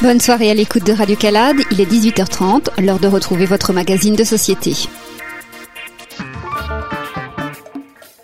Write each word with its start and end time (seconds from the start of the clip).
Bonne 0.00 0.20
soirée 0.20 0.50
à 0.50 0.54
l'écoute 0.54 0.86
de 0.86 0.92
Radio 0.92 1.16
Calade, 1.16 1.56
il 1.72 1.80
est 1.80 1.90
18h30, 1.90 2.80
l'heure 2.80 3.00
de 3.00 3.08
retrouver 3.08 3.46
votre 3.46 3.72
magazine 3.72 4.14
de 4.14 4.22
société. 4.22 4.74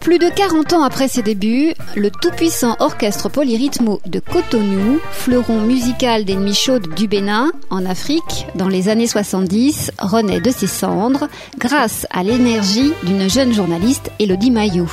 Plus 0.05 0.19
de 0.19 0.29
40 0.29 0.75
ans 0.75 0.83
après 0.83 1.09
ses 1.09 1.23
débuts, 1.23 1.73
le 1.97 2.11
tout-puissant 2.11 2.77
orchestre 2.79 3.31
polyrythmo 3.31 4.03
de 4.05 4.21
Cotonou, 4.21 5.01
fleuron 5.11 5.61
musical 5.61 6.27
d'ennemis 6.27 6.53
chaudes 6.53 6.95
du 6.95 7.09
Bénin, 7.09 7.51
en 7.71 7.87
Afrique, 7.87 8.47
dans 8.55 8.69
les 8.69 8.91
années 8.91 9.07
70, 9.07 9.93
renaît 9.99 10.43
de 10.43 10.51
ses 10.51 10.67
cendres 10.67 11.27
grâce 11.57 12.07
à 12.11 12.23
l'énergie 12.23 12.93
d'une 13.05 13.31
jeune 13.31 13.55
journaliste, 13.55 14.11
Elodie 14.21 14.51
Mayou. 14.51 14.87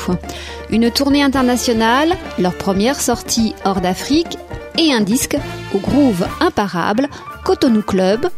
Une 0.70 0.90
tournée 0.90 1.24
internationale, 1.24 2.16
leur 2.40 2.58
première 2.58 3.02
sortie 3.02 3.54
hors 3.66 3.82
d'Afrique 3.82 4.38
et 4.78 4.94
un 4.94 5.02
disque 5.02 5.38
au 5.76 5.80
groove 5.80 6.26
imparable, 6.40 7.10
Cotonou 7.44 7.82
Club, 7.82 8.30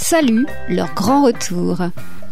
salue 0.00 0.44
leur 0.68 0.94
grand 0.94 1.24
retour. 1.24 1.78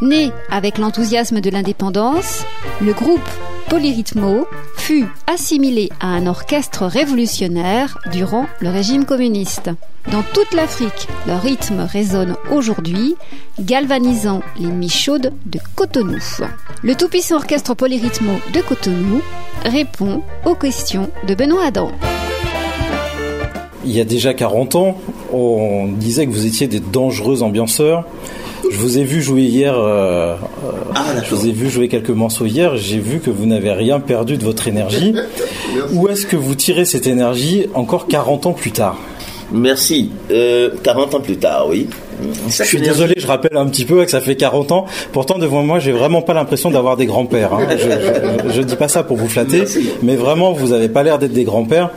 Né 0.01 0.33
avec 0.51 0.79
l'enthousiasme 0.79 1.41
de 1.41 1.51
l'indépendance, 1.51 2.45
le 2.81 2.93
groupe 2.93 3.29
Polyrythmo 3.69 4.47
fut 4.77 5.07
assimilé 5.27 5.91
à 6.01 6.07
un 6.07 6.27
orchestre 6.27 6.87
révolutionnaire 6.87 7.99
durant 8.11 8.47
le 8.61 8.71
régime 8.71 9.05
communiste. 9.05 9.71
Dans 10.11 10.23
toute 10.33 10.55
l'Afrique, 10.55 11.09
leur 11.27 11.43
rythme 11.43 11.81
résonne 11.81 12.37
aujourd'hui, 12.51 13.17
galvanisant 13.61 14.41
les 14.59 14.69
mi-chaudes 14.69 15.33
de 15.45 15.59
Cotonou. 15.75 16.19
Le 16.83 16.95
tout-puissant 16.95 17.37
orchestre 17.37 17.75
Polyrythmo 17.75 18.33
de 18.55 18.61
Cotonou 18.61 19.21
répond 19.65 20.23
aux 20.47 20.55
questions 20.55 21.11
de 21.27 21.35
Benoît 21.35 21.67
Adam 21.67 21.93
il 23.89 23.97
y 23.97 24.01
a 24.01 24.05
déjà 24.05 24.35
40 24.35 24.75
ans, 24.77 24.99
on 25.33 25.87
disait 25.87 26.27
que 26.27 26.33
vous 26.33 26.47
étiez 26.47 26.67
des 26.67 26.81
dangereux 26.81 27.43
ambianceurs. 27.43 28.05
Je 28.71 28.77
vous 28.77 28.99
ai 28.99 29.05
vu 29.05 29.23
jouer 29.23 29.43
hier, 29.43 29.75
euh, 29.77 30.35
ah, 30.95 31.05
je 31.25 31.35
vous 31.35 31.47
ai 31.47 31.53
vu 31.53 31.71
jouer 31.71 31.89
quelques 31.89 32.11
morceaux 32.11 32.45
hier, 32.45 32.77
j'ai 32.77 32.99
vu 32.99 33.19
que 33.19 33.31
vous 33.31 33.47
n'avez 33.47 33.73
rien 33.73 33.99
perdu 33.99 34.37
de 34.37 34.45
votre 34.45 34.69
énergie. 34.69 35.15
Où 35.93 36.09
est-ce 36.09 36.27
que 36.27 36.37
vous 36.37 36.55
tirez 36.55 36.85
cette 36.85 37.07
énergie 37.07 37.67
encore 37.75 38.09
40 38.09 38.47
ans 38.47 38.53
plus 38.53 38.73
tard? 38.73 38.99
Merci. 39.51 40.11
Euh, 40.31 40.71
40 40.83 41.15
ans 41.15 41.21
plus 41.21 41.39
tard, 41.39 41.67
oui. 41.69 41.87
je 42.49 42.63
suis 42.65 42.81
désolé, 42.81 43.15
je 43.17 43.27
rappelle 43.27 43.57
un 43.57 43.67
petit 43.67 43.87
peu 43.87 44.05
que 44.05 44.11
ça 44.11 44.21
fait 44.21 44.37
40 44.37 44.73
ans. 44.73 44.87
Pourtant, 45.13 45.39
devant 45.39 45.63
moi, 45.63 45.79
j'ai 45.79 45.93
vraiment 45.93 46.21
pas 46.21 46.35
l'impression 46.35 46.71
d'avoir 46.71 46.97
des 46.99 47.07
grands-pères. 47.07 47.55
Hein. 47.55 47.67
Je, 48.51 48.59
ne 48.59 48.65
dis 48.65 48.77
pas 48.77 48.89
ça 48.89 49.03
pour 49.03 49.17
vous 49.17 49.29
flatter, 49.29 49.65
mais 50.03 50.17
vraiment, 50.17 50.53
vous 50.53 50.69
n'avez 50.69 50.91
pas 50.91 51.03
l'air 51.03 51.19
d'être 51.19 51.33
des 51.33 51.45
grands-pères. 51.45 51.91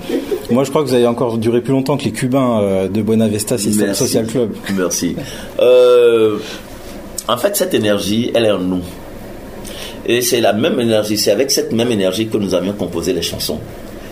Moi, 0.52 0.64
je 0.64 0.70
crois 0.70 0.84
que 0.84 0.88
vous 0.88 0.94
avez 0.94 1.08
encore 1.08 1.38
duré 1.38 1.62
plus 1.62 1.74
longtemps 1.74 1.98
que 1.98 2.04
les 2.04 2.12
Cubains 2.12 2.62
euh, 2.62 2.88
de 2.88 3.02
Buenavesta 3.02 3.58
System 3.58 3.94
Social 3.94 4.26
Club. 4.26 4.54
Merci. 4.76 5.16
Euh, 5.60 6.38
en 7.28 7.38
fait, 7.38 7.56
cette 7.56 7.74
énergie, 7.74 8.32
elle 8.34 8.46
est 8.46 8.52
en 8.52 8.60
nous. 8.60 8.82
Et 10.06 10.22
c'est 10.22 10.42
la 10.42 10.54
même 10.54 10.80
énergie, 10.80 11.18
c'est 11.18 11.32
avec 11.32 11.52
cette 11.52 11.72
même 11.72 11.92
énergie 11.92 12.28
que 12.28 12.38
nous 12.38 12.54
avions 12.56 12.74
composé 12.74 13.14
les 13.14 13.22
chansons. 13.22 13.60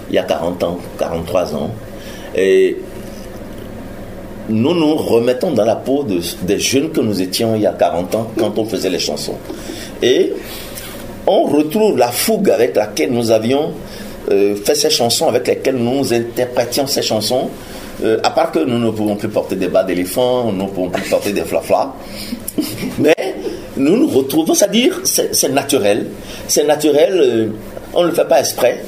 Il 0.10 0.16
y 0.16 0.20
a 0.20 0.24
40 0.24 0.64
ans, 0.64 0.78
43 0.98 1.56
ans. 1.56 1.72
Et 2.36 2.78
nous 4.50 4.74
nous 4.74 4.96
remettons 4.96 5.52
dans 5.52 5.66
la 5.66 5.76
peau 5.76 6.06
des 6.44 6.60
jeunes 6.60 6.90
que 6.92 7.02
nous 7.02 7.22
étions 7.22 7.56
il 7.56 7.62
y 7.62 7.68
a 7.68 7.74
40 7.74 8.16
ans 8.16 8.32
quand 8.38 8.58
on 8.58 8.66
faisait 8.66 8.90
les 8.90 9.00
chansons. 9.00 9.38
Et 10.02 10.34
on 11.28 11.44
retrouve 11.46 11.98
la 11.98 12.10
fougue 12.10 12.50
avec 12.50 12.76
laquelle 12.76 13.12
nous 13.12 13.32
avions 13.32 13.72
euh, 14.32 14.56
fait 14.56 14.76
ces 14.76 14.90
chansons, 14.90 15.28
avec 15.28 15.48
lesquelles 15.48 15.78
nous 15.78 16.14
interprétions 16.14 16.88
ces 16.88 17.02
chansons. 17.02 17.50
Euh, 18.04 18.18
à 18.24 18.30
part 18.30 18.52
que 18.52 18.60
nous 18.60 18.78
ne 18.78 18.92
pouvons 18.92 19.16
plus 19.16 19.30
porter 19.30 19.56
des 19.56 19.68
bas 19.68 19.84
d'éléphant, 19.84 20.52
nous 20.52 20.66
ne 20.66 20.70
pouvons 20.70 20.90
plus 20.90 21.10
porter 21.10 21.34
des 21.34 21.42
flaflas. 21.42 21.94
Mais 23.00 23.16
nous 23.76 23.98
nous 23.98 24.08
retrouvons, 24.08 24.54
c'est-à-dire 24.54 25.00
c'est 25.04 25.50
naturel. 25.52 26.08
C'est 26.48 26.66
naturel, 26.66 27.14
euh, 27.14 27.48
on 27.94 28.04
ne 28.04 28.08
le 28.08 28.14
fait 28.14 28.26
pas 28.26 28.40
exprès. 28.40 28.84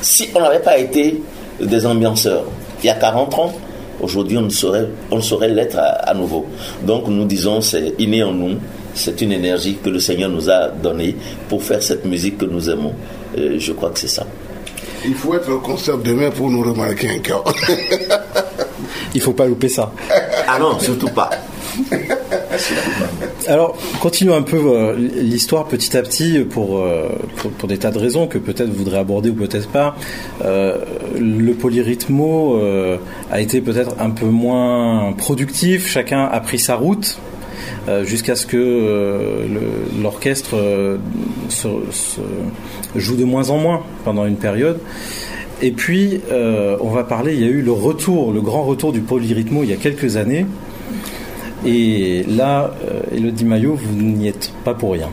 Si 0.00 0.28
on 0.34 0.40
n'avait 0.40 0.60
pas 0.60 0.78
été 0.78 1.20
des 1.60 1.86
ambianceurs 1.86 2.44
il 2.82 2.86
y 2.86 2.90
a 2.90 2.94
40 2.94 3.38
ans, 3.38 3.52
Aujourd'hui, 3.98 4.36
on 4.36 4.42
ne 4.42 4.50
saurait, 4.50 4.88
saurait 5.22 5.48
l'être 5.48 5.78
à, 5.78 6.12
nouveau. 6.12 6.44
Donc, 6.82 7.08
nous 7.08 7.24
disons, 7.24 7.62
c'est 7.62 7.94
inné 7.98 8.22
en 8.22 8.32
nous. 8.32 8.56
C'est 8.92 9.22
une 9.22 9.32
énergie 9.32 9.78
que 9.82 9.88
le 9.88 9.98
Seigneur 9.98 10.28
nous 10.28 10.50
a 10.50 10.68
donnée 10.68 11.16
pour 11.48 11.62
faire 11.62 11.82
cette 11.82 12.04
musique 12.04 12.36
que 12.36 12.44
nous 12.44 12.68
aimons. 12.68 12.92
je 13.34 13.72
crois 13.72 13.88
que 13.88 13.98
c'est 13.98 14.08
ça. 14.08 14.26
Il 15.06 15.14
faut 15.14 15.34
être 15.34 15.50
au 15.50 15.60
concert 15.60 15.98
demain 15.98 16.30
pour 16.30 16.50
nous 16.50 16.62
remarquer 16.62 17.10
encore. 17.18 17.52
Il 19.14 19.20
faut 19.20 19.32
pas 19.32 19.46
louper 19.46 19.68
ça. 19.68 19.92
Ah 20.48 20.58
non, 20.58 20.78
surtout 20.78 21.08
pas. 21.08 21.30
Alors, 23.46 23.76
continuons 24.00 24.36
un 24.36 24.42
peu 24.42 24.56
euh, 24.56 24.96
l'histoire 24.96 25.66
petit 25.66 25.96
à 25.96 26.02
petit 26.02 26.40
pour, 26.40 26.78
euh, 26.78 27.08
pour, 27.58 27.68
des 27.68 27.78
tas 27.78 27.90
de 27.90 27.98
raisons 27.98 28.26
que 28.26 28.38
peut-être 28.38 28.68
vous 28.68 28.78
voudrez 28.78 28.98
aborder 28.98 29.30
ou 29.30 29.34
peut-être 29.34 29.68
pas. 29.68 29.96
Euh, 30.44 30.78
le 31.18 31.52
polyrythmo 31.52 32.60
a 33.30 33.40
été 33.40 33.60
peut-être 33.60 33.94
un 34.00 34.10
peu 34.10 34.26
moins 34.26 35.12
productif, 35.12 35.88
chacun 35.88 36.24
a 36.24 36.40
pris 36.40 36.58
sa 36.58 36.74
route. 36.76 37.18
Jusqu'à 38.04 38.34
ce 38.34 38.46
que 38.46 39.46
l'orchestre 40.02 40.56
joue 42.96 43.16
de 43.16 43.24
moins 43.24 43.50
en 43.50 43.58
moins 43.58 43.82
pendant 44.04 44.26
une 44.26 44.36
période. 44.36 44.78
Et 45.62 45.70
puis, 45.70 46.20
on 46.30 46.90
va 46.90 47.04
parler, 47.04 47.34
il 47.34 47.40
y 47.40 47.44
a 47.44 47.48
eu 47.48 47.62
le 47.62 47.72
retour, 47.72 48.32
le 48.32 48.40
grand 48.40 48.64
retour 48.64 48.92
du 48.92 49.00
polyrythmo 49.00 49.62
il 49.62 49.70
y 49.70 49.72
a 49.72 49.76
quelques 49.76 50.16
années. 50.16 50.46
Et 51.64 52.24
là, 52.28 52.74
euh, 52.84 53.00
Elodie 53.12 53.44
Maillot, 53.44 53.74
vous 53.74 53.94
n'y 53.94 54.28
êtes 54.28 54.52
pas 54.64 54.74
pour 54.74 54.92
rien. 54.92 55.10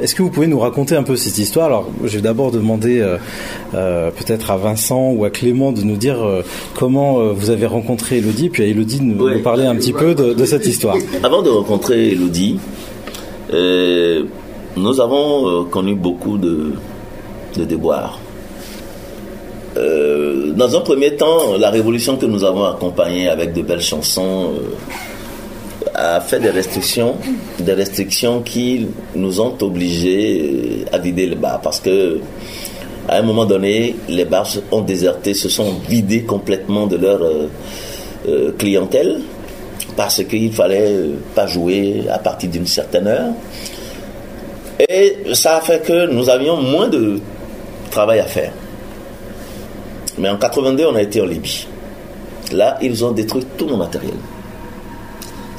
Est-ce 0.00 0.14
que 0.14 0.22
vous 0.22 0.30
pouvez 0.30 0.46
nous 0.46 0.58
raconter 0.58 0.96
un 0.96 1.02
peu 1.02 1.16
cette 1.16 1.36
histoire? 1.38 1.66
Alors, 1.66 1.88
je 2.02 2.16
vais 2.16 2.22
d'abord 2.22 2.50
demander 2.50 3.00
euh, 3.00 3.18
euh, 3.74 4.10
peut-être 4.10 4.50
à 4.50 4.56
Vincent 4.56 5.10
ou 5.10 5.24
à 5.24 5.30
Clément 5.30 5.72
de 5.72 5.82
nous 5.82 5.96
dire 5.96 6.16
comment 6.74 7.32
vous 7.32 7.50
avez 7.50 7.66
rencontré 7.66 8.18
Elodie, 8.18 8.48
puis 8.48 8.62
à 8.62 8.66
Elodie 8.66 9.00
de 9.00 9.04
nous, 9.04 9.42
parler 9.42 9.66
un 9.66 9.76
petit 9.76 9.92
peu 9.92 10.14
de, 10.14 10.44
cette 10.44 10.66
histoire. 10.66 10.96
Avant 11.22 11.42
de 11.42 11.50
rencontrer 11.50 12.12
Elodie, 12.12 12.58
nous 13.52 15.00
avons 15.00 15.64
connu 15.64 15.94
beaucoup 15.94 16.38
de, 16.38 16.72
de 17.56 17.64
déboires. 17.64 18.18
dans 19.76 20.76
un 20.76 20.80
premier 20.80 21.16
temps, 21.16 21.56
la 21.58 21.70
révolution 21.70 22.16
que 22.16 22.26
nous 22.26 22.44
avons 22.44 22.64
accompagnée 22.64 23.28
avec 23.28 23.52
de 23.52 23.62
belles 23.62 23.82
chansons 23.82 24.52
a 26.00 26.20
fait 26.20 26.40
des 26.40 26.50
restrictions, 26.50 27.16
des 27.58 27.74
restrictions 27.74 28.40
qui 28.40 28.88
nous 29.14 29.40
ont 29.40 29.54
obligés 29.60 30.84
euh, 30.90 30.96
à 30.96 30.98
vider 30.98 31.26
les 31.26 31.36
bars 31.36 31.60
parce 31.60 31.78
que 31.80 32.20
à 33.08 33.18
un 33.18 33.22
moment 33.22 33.44
donné, 33.44 33.96
les 34.08 34.24
bars 34.24 34.48
ont 34.70 34.80
déserté, 34.82 35.34
se 35.34 35.48
sont 35.48 35.74
vidés 35.88 36.22
complètement 36.22 36.86
de 36.86 36.96
leur 36.96 37.22
euh, 37.22 37.48
euh, 38.28 38.52
clientèle 38.56 39.20
parce 39.96 40.22
qu'il 40.24 40.52
fallait 40.52 40.96
pas 41.34 41.46
jouer 41.46 42.04
à 42.10 42.18
partir 42.18 42.48
d'une 42.50 42.66
certaine 42.66 43.06
heure. 43.06 43.32
Et 44.88 45.34
ça 45.34 45.56
a 45.56 45.60
fait 45.60 45.84
que 45.84 46.06
nous 46.10 46.30
avions 46.30 46.56
moins 46.56 46.88
de 46.88 47.20
travail 47.90 48.20
à 48.20 48.24
faire. 48.24 48.52
Mais 50.16 50.28
en 50.28 50.36
82, 50.36 50.86
on 50.86 50.94
a 50.94 51.02
été 51.02 51.20
en 51.20 51.26
Libye. 51.26 51.66
Là, 52.52 52.78
ils 52.80 53.04
ont 53.04 53.10
détruit 53.10 53.44
tout 53.58 53.66
mon 53.66 53.76
matériel 53.76 54.14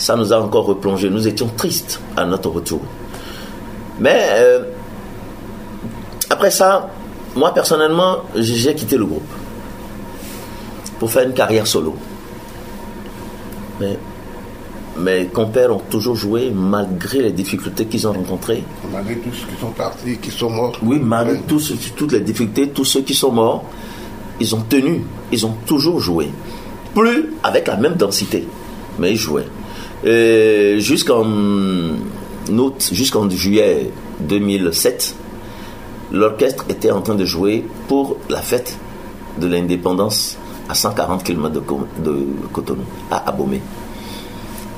ça 0.02 0.16
nous 0.16 0.34
a 0.34 0.38
encore 0.38 0.66
replongé. 0.66 1.12
Nous 1.12 1.28
étions 1.28 1.48
tristes 1.56 2.02
à 2.18 2.26
notre 2.26 2.50
retour. 2.50 2.82
Mais 4.00 4.30
euh, 4.32 4.64
après 6.28 6.50
ça, 6.50 6.90
moi 7.36 7.54
personnellement, 7.54 8.18
j'ai 8.36 8.74
quitté 8.74 8.98
le 8.98 9.06
groupe 9.06 9.32
pour 10.98 11.12
faire 11.12 11.28
une 11.28 11.36
carrière 11.36 11.68
solo. 11.68 11.96
Mais 13.80 14.00
mes 14.98 15.28
compères 15.28 15.72
ont 15.72 15.84
toujours 15.88 16.16
joué 16.16 16.52
malgré 16.52 17.22
les 17.22 17.32
difficultés 17.32 17.86
qu'ils 17.86 18.08
ont 18.08 18.14
rencontrées. 18.14 18.64
Malgré 18.92 19.18
tous 19.18 19.34
ceux 19.34 19.46
qui 19.46 19.62
sont 19.62 19.72
partis, 19.72 20.18
qui 20.18 20.32
sont 20.32 20.50
morts. 20.50 20.80
Oui, 20.82 21.00
malgré 21.00 21.38
tous, 21.42 21.74
toutes 21.96 22.14
les 22.14 22.22
difficultés, 22.22 22.70
tous 22.70 22.86
ceux 22.86 23.02
qui 23.02 23.14
sont 23.14 23.32
morts, 23.32 23.66
ils 24.40 24.56
ont 24.56 24.62
tenu, 24.62 25.06
ils 25.32 25.46
ont 25.46 25.56
toujours 25.68 26.00
joué. 26.00 26.32
Plus 26.96 27.34
avec 27.44 27.68
la 27.68 27.78
même 27.78 27.94
densité, 27.94 28.48
mais 28.98 29.12
ils 29.12 29.18
jouaient. 29.18 29.48
Jusqu'en 30.04 31.26
août, 32.50 32.90
jusqu'en 32.92 33.30
juillet 33.30 33.92
2007, 34.22 35.16
l'orchestre 36.12 36.66
était 36.70 36.92
en 36.92 37.02
train 37.02 37.16
de 37.16 37.26
jouer 37.26 37.66
pour 37.88 38.18
la 38.30 38.42
fête 38.42 38.78
de 39.40 39.48
l'indépendance 39.48 40.38
à 40.70 40.74
140 40.74 41.24
km 41.24 41.62
de, 42.04 42.14
Cotonou, 42.52 42.84
à 43.10 43.30
Abomey. 43.30 43.62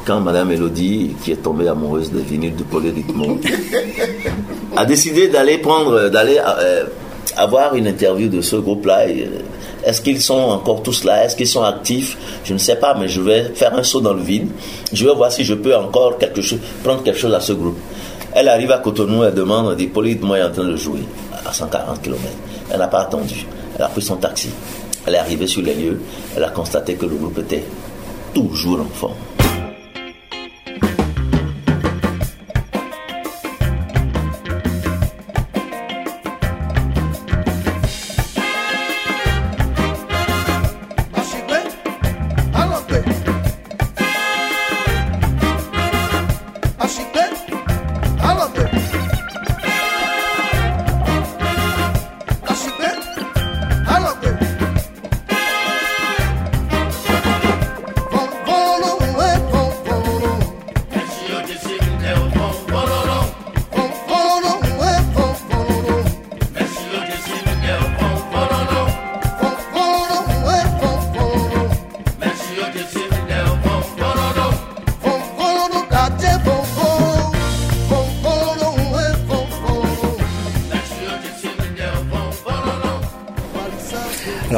Quand 0.06 0.20
Madame 0.20 0.52
Elodie, 0.52 1.16
qui 1.24 1.32
est 1.32 1.38
tombée 1.38 1.68
amoureuse 1.68 2.12
des 2.12 2.22
vinyles 2.22 2.56
de 2.56 2.64
Polyrythmo, 2.64 3.40
a 4.76 4.86
décidé 4.86 5.30
d'aller 5.30 5.60
prendre, 5.60 6.10
d'aller 6.10 6.40
euh, 6.46 6.86
avoir 7.36 7.76
une 7.76 7.88
interview 7.88 8.28
de 8.30 8.42
ce 8.42 8.56
groupe-là. 8.56 9.08
Est-ce 9.84 10.02
qu'ils 10.02 10.22
sont 10.22 10.36
encore 10.36 10.84
tous 10.84 11.04
là? 11.04 11.26
Est-ce 11.26 11.36
qu'ils 11.36 11.48
sont 11.48 11.64
actifs? 11.64 12.18
Je 12.44 12.54
ne 12.54 12.58
sais 12.58 12.76
pas, 12.76 12.96
mais 12.98 13.08
je 13.08 13.22
vais 13.22 13.52
faire 13.56 13.74
un 13.76 13.84
saut 13.84 14.02
dans 14.02 14.14
le 14.14 14.22
vide. 14.22 14.50
Je 14.92 15.06
vais 15.06 15.14
voir 15.14 15.32
si 15.32 15.44
je 15.44 15.54
peux 15.54 15.76
encore 15.76 16.18
prendre 16.84 17.04
quelque 17.04 17.18
chose 17.18 17.34
à 17.34 17.40
ce 17.40 17.54
groupe. 17.54 17.78
Elle 18.36 18.50
arrive 18.50 18.72
à 18.72 18.80
Cotonou, 18.80 19.24
elle 19.24 19.34
demande, 19.34 19.72
elle 19.72 19.78
dit, 19.78 19.92
moi 20.22 20.40
est 20.40 20.44
en 20.44 20.52
train 20.52 20.64
de 20.64 20.76
jouer 20.76 21.02
à 21.46 21.54
140 21.54 22.02
km. 22.02 22.20
Elle 22.72 22.80
n'a 22.80 22.88
pas 22.88 23.02
attendu. 23.02 23.46
Elle 23.76 23.84
a 23.84 23.88
pris 23.90 24.02
son 24.02 24.16
taxi. 24.16 24.50
Elle 25.06 25.16
est 25.16 25.20
arrivée 25.20 25.48
sur 25.48 25.62
les 25.62 25.74
lieux. 25.74 26.02
Elle 26.36 26.44
a 26.44 26.50
constaté 26.50 26.96
que 26.96 27.06
le 27.06 27.16
groupe 27.16 27.38
était 27.40 27.64
toujours 28.34 28.80
en 28.80 28.96
forme. 28.96 29.14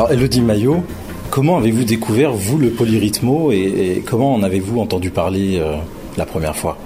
Alors, 0.05 0.19
Elodie 0.19 0.41
Maillot, 0.41 0.83
comment 1.31 1.57
avez-vous 1.57 1.83
découvert, 1.83 2.31
vous, 2.31 2.59
le 2.59 2.69
polyrythmo 2.69 3.51
et, 3.51 4.03
comment 4.05 4.35
en 4.35 4.43
avez-vous 4.43 4.79
entendu 4.79 5.09
parler 5.09 5.57
euh, 5.57 5.77
la 6.15 6.27
première 6.27 6.55
fois? 6.55 6.77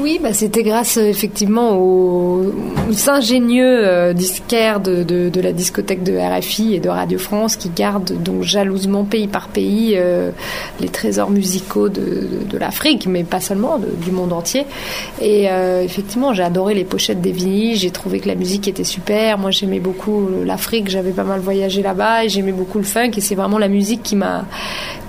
Oui, 0.00 0.18
bah, 0.22 0.32
c'était 0.32 0.62
grâce 0.62 0.96
effectivement 0.96 1.76
aux, 1.76 2.52
ingénieux 3.08 3.86
euh, 3.86 4.12
disquaires 4.12 4.80
de, 4.80 5.30
la 5.40 5.52
discothèque 5.52 6.02
de 6.02 6.16
RFI 6.16 6.74
et 6.74 6.80
de 6.80 6.88
Radio 6.88 7.18
France 7.18 7.56
qui 7.56 7.68
gardent 7.70 8.12
donc 8.22 8.42
jalousement 8.42 9.04
pays 9.04 9.28
par 9.28 9.48
pays 9.48 9.94
euh, 9.96 10.30
les 10.80 10.88
trésors 10.88 11.30
musicaux 11.30 11.88
de, 11.88 12.28
de 12.48 12.58
l'Afrique, 12.58 13.06
mais 13.06 13.24
pas 13.24 13.40
seulement, 13.40 13.78
du 13.78 14.10
monde 14.10 14.32
entier. 14.32 14.66
Et 15.20 15.50
euh, 15.50 15.82
effectivement, 15.82 16.34
j'ai 16.34 16.42
adoré 16.42 16.74
les 16.74 16.84
pochettes 16.84 17.20
des 17.20 17.32
vinyles, 17.32 17.76
j'ai 17.76 17.90
trouvé 17.90 18.20
que 18.20 18.28
la 18.28 18.34
musique 18.34 18.68
était 18.68 18.84
super. 18.84 19.38
Moi, 19.38 19.50
j'aimais 19.50 19.80
beaucoup 19.80 20.28
l'Afrique, 20.44 20.88
j'avais 20.88 21.12
pas 21.12 21.24
mal 21.24 21.40
voyagé 21.40 21.82
là-bas 21.82 22.24
et 22.24 22.28
j'aimais 22.28 22.52
beaucoup 22.52 22.78
le 22.78 22.84
funk 22.84 23.12
et 23.16 23.20
c'est 23.20 23.34
vraiment 23.34 23.58
la 23.58 23.68
musique 23.68 24.02
qui 24.02 24.16
m'a 24.16 24.44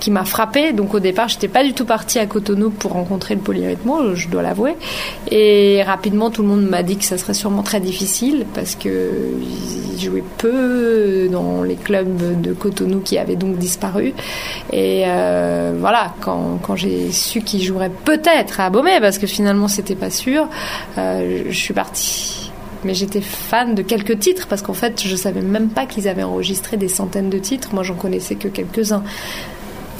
qui 0.02 0.10
m'a 0.10 0.24
frappé. 0.24 0.72
Donc 0.72 0.94
au 0.94 1.00
départ, 1.00 1.28
j'étais 1.28 1.48
pas 1.48 1.62
du 1.62 1.74
tout 1.74 1.84
partie 1.84 2.18
à 2.18 2.26
Cotonou 2.26 2.70
pour 2.70 2.92
rencontrer 2.92 3.36
le 3.36 3.40
polyrythmo, 3.40 4.14
je 4.14 4.28
dois 4.28 4.42
l'avouer. 4.42 4.74
Et 5.30 5.82
rapidement, 5.82 6.30
tout 6.30 6.42
le 6.42 6.48
monde 6.48 6.62
m'a 6.62 6.82
dit 6.82 6.96
que 6.96 7.04
ça 7.04 7.18
serait 7.18 7.34
sûrement 7.34 7.62
très 7.62 7.80
difficile 7.80 8.46
parce 8.54 8.74
que 8.74 9.10
jouaient 10.02 10.24
peu 10.38 11.28
dans 11.30 11.62
les 11.62 11.76
clubs 11.76 12.40
de 12.40 12.52
Cotonou 12.52 13.00
qui 13.00 13.18
avaient 13.18 13.36
donc 13.36 13.56
disparu. 13.56 14.14
Et 14.72 15.04
euh, 15.06 15.74
voilà, 15.78 16.14
quand, 16.20 16.76
j'ai 16.76 17.12
su 17.12 17.42
qu'ils 17.42 17.62
joueraient 17.62 17.92
peut-être 18.04 18.60
à 18.60 18.66
Abomey, 18.66 19.00
parce 19.00 19.18
que 19.18 19.26
finalement 19.26 19.68
c'était 19.68 19.94
pas 19.94 20.10
sûr, 20.10 20.48
euh, 20.98 21.44
je 21.48 21.56
suis 21.56 21.74
partie. 21.74 22.50
Mais 22.84 22.94
j'étais 22.94 23.20
fan 23.20 23.76
de 23.76 23.82
quelques 23.82 24.18
titres 24.18 24.48
parce 24.48 24.60
qu'en 24.60 24.72
fait 24.72 25.00
je 25.04 25.14
savais 25.14 25.40
même 25.40 25.68
pas 25.68 25.86
qu'ils 25.86 26.08
avaient 26.08 26.24
enregistré 26.24 26.76
des 26.76 26.88
centaines 26.88 27.30
de 27.30 27.38
titres. 27.38 27.68
Moi 27.74 27.84
j'en 27.84 27.94
connaissais 27.94 28.34
que 28.34 28.48
quelques-uns 28.48 29.04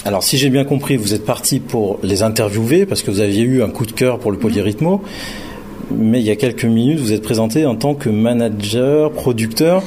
alors, 0.05 0.25
si 0.25 0.37
j'ai 0.37 0.51
bien 0.51 0.65
compris, 0.65 0.97
vous 0.97 1.15
êtes 1.15 1.25
parti 1.25 1.61
pour 1.61 2.01
les 2.03 2.25
interviewer 2.25 2.87
parce 2.87 3.03
que 3.03 3.13
vous 3.13 3.21
aviez 3.21 3.43
eu 3.43 3.63
un 3.63 3.69
coup 3.69 3.87
de 3.87 3.93
cœur 3.93 4.19
pour 4.19 4.33
le 4.33 4.39
polyrythmo. 4.39 5.01
Mais 5.93 6.19
il 6.19 6.27
y 6.27 6.31
a 6.31 6.37
quelques 6.37 6.65
minutes, 6.65 6.99
vous 6.99 7.13
êtes 7.13 7.23
présenté 7.23 7.67
en 7.67 7.77
tant 7.77 7.95
que 7.95 8.09
manager, 8.09 9.13
producteur. 9.13 9.83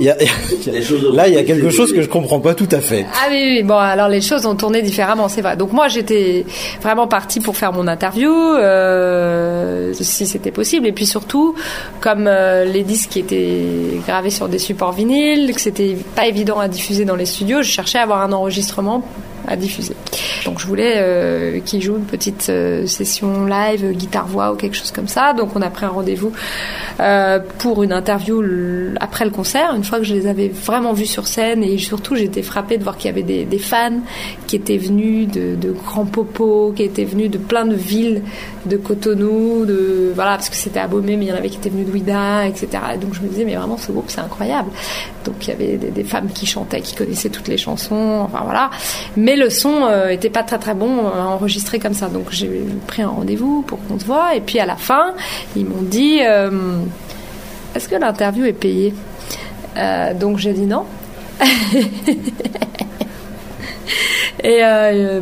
Là, 0.00 1.28
il 1.28 1.34
y 1.34 1.38
a 1.38 1.44
quelque 1.44 1.70
chose 1.70 1.92
que 1.92 2.02
je 2.02 2.08
comprends 2.08 2.40
pas 2.40 2.54
tout 2.54 2.68
à 2.70 2.80
fait. 2.80 3.06
Ah 3.14 3.26
oui, 3.30 3.56
oui, 3.56 3.62
bon, 3.62 3.76
alors 3.76 4.08
les 4.08 4.20
choses 4.20 4.46
ont 4.46 4.54
tourné 4.54 4.82
différemment, 4.82 5.28
c'est 5.28 5.42
vrai. 5.42 5.56
Donc 5.56 5.72
moi, 5.72 5.88
j'étais 5.88 6.44
vraiment 6.80 7.06
partie 7.06 7.40
pour 7.40 7.56
faire 7.56 7.72
mon 7.72 7.86
interview, 7.86 8.32
euh, 8.32 9.92
si 9.94 10.26
c'était 10.26 10.50
possible, 10.50 10.86
et 10.86 10.92
puis 10.92 11.06
surtout, 11.06 11.54
comme 12.00 12.26
euh, 12.26 12.64
les 12.64 12.82
disques 12.82 13.16
étaient 13.16 14.00
gravés 14.06 14.30
sur 14.30 14.48
des 14.48 14.58
supports 14.58 14.92
vinyles, 14.92 15.52
que 15.54 15.60
c'était 15.60 15.96
pas 16.14 16.26
évident 16.26 16.58
à 16.58 16.68
diffuser 16.68 17.04
dans 17.04 17.16
les 17.16 17.26
studios, 17.26 17.62
je 17.62 17.70
cherchais 17.70 17.98
à 17.98 18.02
avoir 18.02 18.22
un 18.22 18.32
enregistrement 18.32 19.02
à 19.46 19.56
diffuser. 19.56 19.94
Donc 20.44 20.60
je 20.60 20.66
voulais 20.66 20.94
euh, 20.96 21.60
qu'il 21.60 21.82
joue 21.82 21.96
une 21.96 22.04
petite 22.04 22.48
euh, 22.50 22.86
session 22.86 23.46
live, 23.46 23.92
guitare-voix 23.92 24.52
ou 24.52 24.56
quelque 24.56 24.76
chose 24.76 24.90
comme 24.90 25.08
ça. 25.08 25.32
Donc 25.32 25.56
on 25.56 25.62
a 25.62 25.70
pris 25.70 25.86
un 25.86 25.90
rendez-vous 25.90 26.32
euh, 27.00 27.38
pour 27.58 27.82
une 27.82 27.92
interview 27.92 28.42
après 29.00 29.24
le 29.24 29.30
concert, 29.30 29.74
une 29.74 29.84
fois 29.84 29.98
que 29.98 30.04
je 30.04 30.14
les 30.14 30.26
avais 30.26 30.48
vraiment 30.48 30.92
vus 30.92 31.06
sur 31.06 31.26
scène 31.26 31.62
et 31.62 31.78
surtout 31.78 32.14
j'étais 32.16 32.42
frappée 32.42 32.78
de 32.78 32.82
voir 32.82 32.96
qu'il 32.96 33.06
y 33.06 33.12
avait 33.12 33.22
des, 33.22 33.58
fans 33.58 34.00
qui 34.46 34.56
étaient 34.56 34.76
venus 34.76 35.28
de, 35.28 35.54
de 35.54 35.72
Grand 35.72 36.04
qui 36.74 36.82
étaient 36.82 37.04
venus 37.04 37.30
de 37.30 37.38
plein 37.38 37.64
de 37.64 37.74
villes, 37.74 38.22
de 38.66 38.76
Cotonou, 38.76 39.64
de 39.64 40.12
voilà 40.14 40.32
parce 40.32 40.50
que 40.50 40.56
c'était 40.56 40.80
Abomey, 40.80 41.16
mais 41.16 41.26
il 41.26 41.28
y 41.28 41.32
en 41.32 41.36
avait 41.36 41.48
qui 41.48 41.56
étaient 41.56 41.70
venus 41.70 41.86
de 41.86 41.92
Ouida, 41.92 42.46
etc. 42.46 42.68
Et 42.94 42.98
donc 42.98 43.14
je 43.14 43.20
me 43.20 43.28
disais 43.28 43.44
mais 43.44 43.54
vraiment 43.54 43.78
ce 43.78 43.90
groupe 43.90 44.06
c'est 44.08 44.20
incroyable. 44.20 44.70
Donc 45.24 45.36
il 45.46 45.48
y 45.48 45.52
avait 45.52 45.76
des, 45.76 45.90
des, 45.90 46.04
femmes 46.04 46.28
qui 46.32 46.46
chantaient, 46.46 46.80
qui 46.80 46.94
connaissaient 46.94 47.30
toutes 47.30 47.48
les 47.48 47.56
chansons, 47.56 48.20
enfin 48.24 48.42
voilà. 48.44 48.70
Mais 49.16 49.33
le 49.36 49.50
son 49.50 49.84
euh, 49.84 50.08
était 50.08 50.30
pas 50.30 50.42
très 50.42 50.58
très 50.58 50.74
bon 50.74 51.06
à 51.08 51.22
enregistrer 51.26 51.78
comme 51.78 51.94
ça. 51.94 52.08
Donc 52.08 52.26
j'ai 52.30 52.50
pris 52.86 53.02
un 53.02 53.08
rendez-vous 53.08 53.62
pour 53.62 53.78
qu'on 53.86 53.98
se 53.98 54.04
voit. 54.04 54.34
Et 54.34 54.40
puis 54.40 54.58
à 54.58 54.66
la 54.66 54.76
fin, 54.76 55.14
ils 55.56 55.64
m'ont 55.64 55.82
dit 55.82 56.20
euh, 56.22 56.78
Est-ce 57.74 57.88
que 57.88 57.96
l'interview 57.96 58.44
est 58.44 58.52
payée? 58.52 58.94
Euh, 59.76 60.14
Donc 60.14 60.38
j'ai 60.38 60.52
dit 60.52 60.66
non. 60.66 60.84
Et 64.42 64.60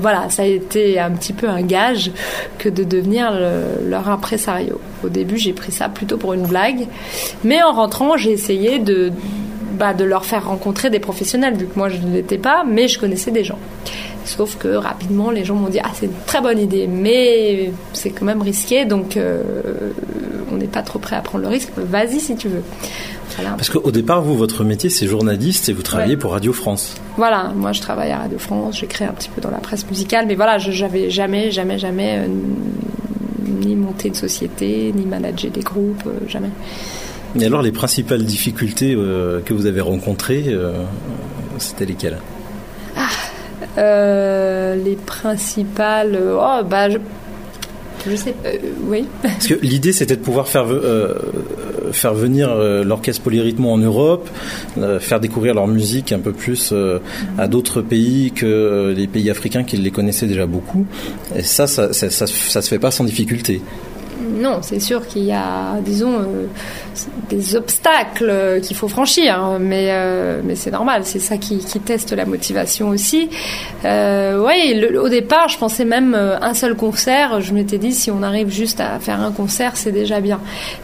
voilà, 0.00 0.28
ça 0.30 0.42
a 0.42 0.46
été 0.46 0.98
un 0.98 1.12
petit 1.12 1.32
peu 1.32 1.48
un 1.48 1.62
gage 1.62 2.10
que 2.58 2.68
de 2.68 2.82
devenir 2.82 3.32
leur 3.84 4.08
impresario. 4.08 4.80
Au 5.04 5.08
début, 5.08 5.38
j'ai 5.38 5.52
pris 5.52 5.70
ça 5.70 5.88
plutôt 5.88 6.16
pour 6.16 6.32
une 6.32 6.42
blague, 6.42 6.88
mais 7.44 7.62
en 7.62 7.70
rentrant, 7.70 8.16
j'ai 8.16 8.32
essayé 8.32 8.80
de, 8.80 9.12
bah, 9.72 9.94
de 9.94 10.04
leur 10.04 10.24
faire 10.24 10.46
rencontrer 10.46 10.90
des 10.90 11.00
professionnels, 11.00 11.56
vu 11.56 11.66
que 11.66 11.78
moi 11.78 11.88
je 11.88 11.98
ne 11.98 12.12
l'étais 12.12 12.38
pas, 12.38 12.64
mais 12.64 12.88
je 12.88 12.98
connaissais 12.98 13.30
des 13.30 13.44
gens. 13.44 13.58
Sauf 14.24 14.56
que 14.56 14.68
rapidement, 14.68 15.30
les 15.30 15.44
gens 15.44 15.56
m'ont 15.56 15.68
dit 15.68 15.80
Ah, 15.82 15.90
c'est 15.94 16.06
une 16.06 16.12
très 16.26 16.40
bonne 16.40 16.58
idée, 16.58 16.86
mais 16.86 17.72
c'est 17.92 18.10
quand 18.10 18.24
même 18.24 18.42
risqué, 18.42 18.84
donc 18.84 19.16
euh, 19.16 19.42
on 20.52 20.56
n'est 20.56 20.66
pas 20.66 20.82
trop 20.82 20.98
prêt 20.98 21.16
à 21.16 21.20
prendre 21.20 21.44
le 21.44 21.50
risque. 21.50 21.70
Vas-y 21.76 22.20
si 22.20 22.36
tu 22.36 22.48
veux. 22.48 22.62
Parce 23.36 23.70
qu'au 23.70 23.90
départ, 23.90 24.22
vous, 24.22 24.36
votre 24.36 24.62
métier, 24.64 24.90
c'est 24.90 25.06
journaliste 25.06 25.68
et 25.68 25.72
vous 25.72 25.82
travaillez 25.82 26.16
pour 26.16 26.32
Radio 26.32 26.52
France. 26.52 26.94
Voilà, 27.16 27.52
moi 27.56 27.72
je 27.72 27.80
travaille 27.80 28.10
à 28.10 28.18
Radio 28.18 28.38
France, 28.38 28.84
créé 28.88 29.08
un 29.08 29.12
petit 29.12 29.30
peu 29.30 29.40
dans 29.40 29.50
la 29.50 29.58
presse 29.58 29.86
musicale, 29.88 30.26
mais 30.26 30.34
voilà, 30.34 30.58
je 30.58 30.82
n'avais 30.82 31.10
jamais, 31.10 31.50
jamais, 31.50 31.78
jamais 31.78 32.18
euh, 32.18 32.28
ni 33.48 33.74
monté 33.74 34.10
de 34.10 34.16
société, 34.16 34.92
ni 34.94 35.06
managé 35.06 35.48
des 35.48 35.60
groupes, 35.60 36.04
euh, 36.06 36.28
jamais. 36.28 36.50
Et 37.40 37.44
alors, 37.44 37.62
les 37.62 37.72
principales 37.72 38.24
difficultés 38.24 38.94
que 38.94 39.54
vous 39.54 39.66
avez 39.66 39.80
rencontrées, 39.80 40.54
c'était 41.58 41.86
lesquelles? 41.86 42.18
Ah, 42.96 43.08
euh, 43.78 44.74
les 44.76 44.96
principales. 44.96 46.18
Oh, 46.34 46.64
bah, 46.68 46.90
je, 46.90 46.98
je 48.08 48.16
sais, 48.16 48.34
euh, 48.44 48.58
oui. 48.86 49.06
Parce 49.22 49.46
que 49.46 49.54
l'idée, 49.62 49.92
c'était 49.92 50.16
de 50.16 50.20
pouvoir 50.20 50.48
faire, 50.48 50.66
euh, 50.68 51.14
faire 51.92 52.14
venir 52.14 52.54
l'orchestre 52.84 53.22
Polyrythmo 53.22 53.70
en 53.70 53.78
Europe, 53.78 54.28
faire 55.00 55.20
découvrir 55.20 55.54
leur 55.54 55.66
musique 55.66 56.12
un 56.12 56.18
peu 56.18 56.32
plus 56.32 56.74
à 57.38 57.48
d'autres 57.48 57.80
pays 57.80 58.32
que 58.32 58.92
les 58.94 59.06
pays 59.06 59.30
africains 59.30 59.64
qui 59.64 59.76
les 59.76 59.90
connaissaient 59.90 60.26
déjà 60.26 60.46
beaucoup. 60.46 60.86
Et 61.36 61.42
ça, 61.42 61.66
ça, 61.66 61.92
ça, 61.92 62.10
ça, 62.10 62.26
se 62.26 62.68
fait 62.68 62.78
pas 62.78 62.90
sans 62.90 63.04
difficulté. 63.04 63.62
Non, 64.34 64.58
c'est 64.62 64.80
sûr 64.80 65.06
qu'il 65.06 65.24
y 65.24 65.32
a, 65.32 65.78
disons, 65.84 66.20
euh, 66.20 66.46
des 67.28 67.56
obstacles 67.56 68.60
qu'il 68.62 68.76
faut 68.76 68.88
franchir, 68.88 69.38
hein, 69.38 69.58
mais, 69.60 69.88
euh, 69.90 70.40
mais 70.44 70.54
c'est 70.54 70.70
normal, 70.70 71.02
c'est 71.04 71.18
ça 71.18 71.36
qui, 71.36 71.58
qui, 71.58 71.80
teste 71.80 72.12
la 72.12 72.24
motivation 72.24 72.88
aussi. 72.88 73.28
Euh, 73.84 74.42
oui, 74.46 74.84
au 74.96 75.08
départ, 75.08 75.48
je 75.48 75.58
pensais 75.58 75.84
même 75.84 76.14
un 76.14 76.54
seul 76.54 76.76
concert, 76.76 77.40
je 77.40 77.52
m'étais 77.52 77.78
dit 77.78 77.92
si 77.92 78.10
on 78.10 78.22
arrive 78.22 78.48
juste 78.48 78.80
à 78.80 78.98
faire 79.00 79.20
un 79.20 79.32
concert, 79.32 79.76
c'est 79.76 79.92
déjà 79.92 80.20
bien. 80.20 80.40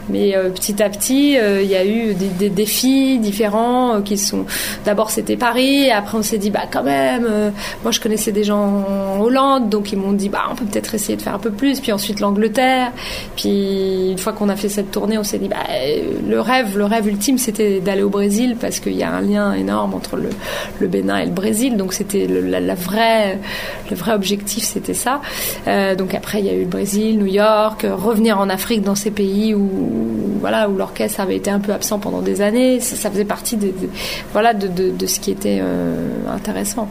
Mais 0.09 0.35
petit 0.53 0.81
à 0.83 0.89
petit, 0.89 1.33
il 1.33 1.69
y 1.69 1.75
a 1.75 1.85
eu 1.85 2.13
des, 2.13 2.27
des 2.27 2.49
défis 2.49 3.19
différents 3.19 4.01
qui 4.01 4.17
sont. 4.17 4.45
D'abord, 4.85 5.09
c'était 5.09 5.37
Paris, 5.37 5.89
après, 5.89 6.17
on 6.17 6.21
s'est 6.21 6.37
dit, 6.37 6.49
bah 6.49 6.63
quand 6.69 6.83
même, 6.83 7.51
moi 7.83 7.91
je 7.91 7.99
connaissais 7.99 8.31
des 8.31 8.43
gens 8.43 8.85
en 8.87 9.21
Hollande, 9.21 9.69
donc 9.69 9.91
ils 9.91 9.97
m'ont 9.97 10.13
dit, 10.13 10.29
bah 10.29 10.43
on 10.51 10.55
peut 10.55 10.65
peut-être 10.65 10.95
essayer 10.95 11.15
de 11.15 11.21
faire 11.21 11.35
un 11.35 11.39
peu 11.39 11.51
plus, 11.51 11.79
puis 11.79 11.91
ensuite 11.91 12.19
l'Angleterre. 12.19 12.91
Puis 13.39 14.11
une 14.11 14.17
fois 14.17 14.33
qu'on 14.33 14.49
a 14.49 14.57
fait 14.57 14.67
cette 14.67 14.91
tournée, 14.91 15.17
on 15.17 15.23
s'est 15.23 15.37
dit, 15.37 15.47
bah, 15.47 15.63
le 16.27 16.41
rêve, 16.41 16.77
le 16.77 16.83
rêve 16.83 17.07
ultime, 17.07 17.37
c'était 17.37 17.79
d'aller 17.79 18.03
au 18.03 18.09
Brésil 18.09 18.57
parce 18.59 18.81
qu'il 18.81 18.97
y 18.97 19.03
a 19.03 19.13
un 19.13 19.21
lien 19.21 19.53
énorme 19.53 19.93
entre 19.93 20.17
le, 20.17 20.27
le 20.81 20.87
Bénin 20.89 21.19
et 21.19 21.25
le 21.25 21.31
Brésil. 21.31 21.77
Donc 21.77 21.93
c'était 21.93 22.27
la, 22.27 22.59
la, 22.59 22.75
vraie, 22.75 23.39
le 23.89 23.95
vrai 23.95 24.11
objectif, 24.11 24.65
c'était 24.65 24.93
ça. 24.93 25.21
Euh, 25.67 25.95
donc 25.95 26.15
après, 26.15 26.39
il 26.39 26.47
y 26.47 26.49
a 26.49 26.53
eu 26.53 26.63
le 26.63 26.67
Brésil, 26.67 27.17
New 27.17 27.27
York, 27.27 27.87
revenir 27.89 28.37
en 28.39 28.49
Afrique 28.49 28.81
dans 28.81 28.95
ces 28.95 29.11
pays 29.11 29.55
où, 29.55 29.69
voilà, 30.41 30.69
où 30.69 30.75
l'orchestre 30.75 31.21
avait 31.21 31.37
été 31.37 31.49
un 31.49 31.59
peu 31.59 31.71
absent 31.71 31.97
pendant 31.97 32.21
des 32.21 32.41
années. 32.41 32.81
Ça, 32.81 33.09
faisait 33.09 33.23
partie 33.23 33.55
de, 33.55 33.71
voilà, 34.33 34.53
de, 34.53 34.67
de, 34.67 35.05
ce 35.05 35.21
qui 35.21 35.31
était 35.31 35.59
euh, 35.61 36.09
intéressant. 36.29 36.89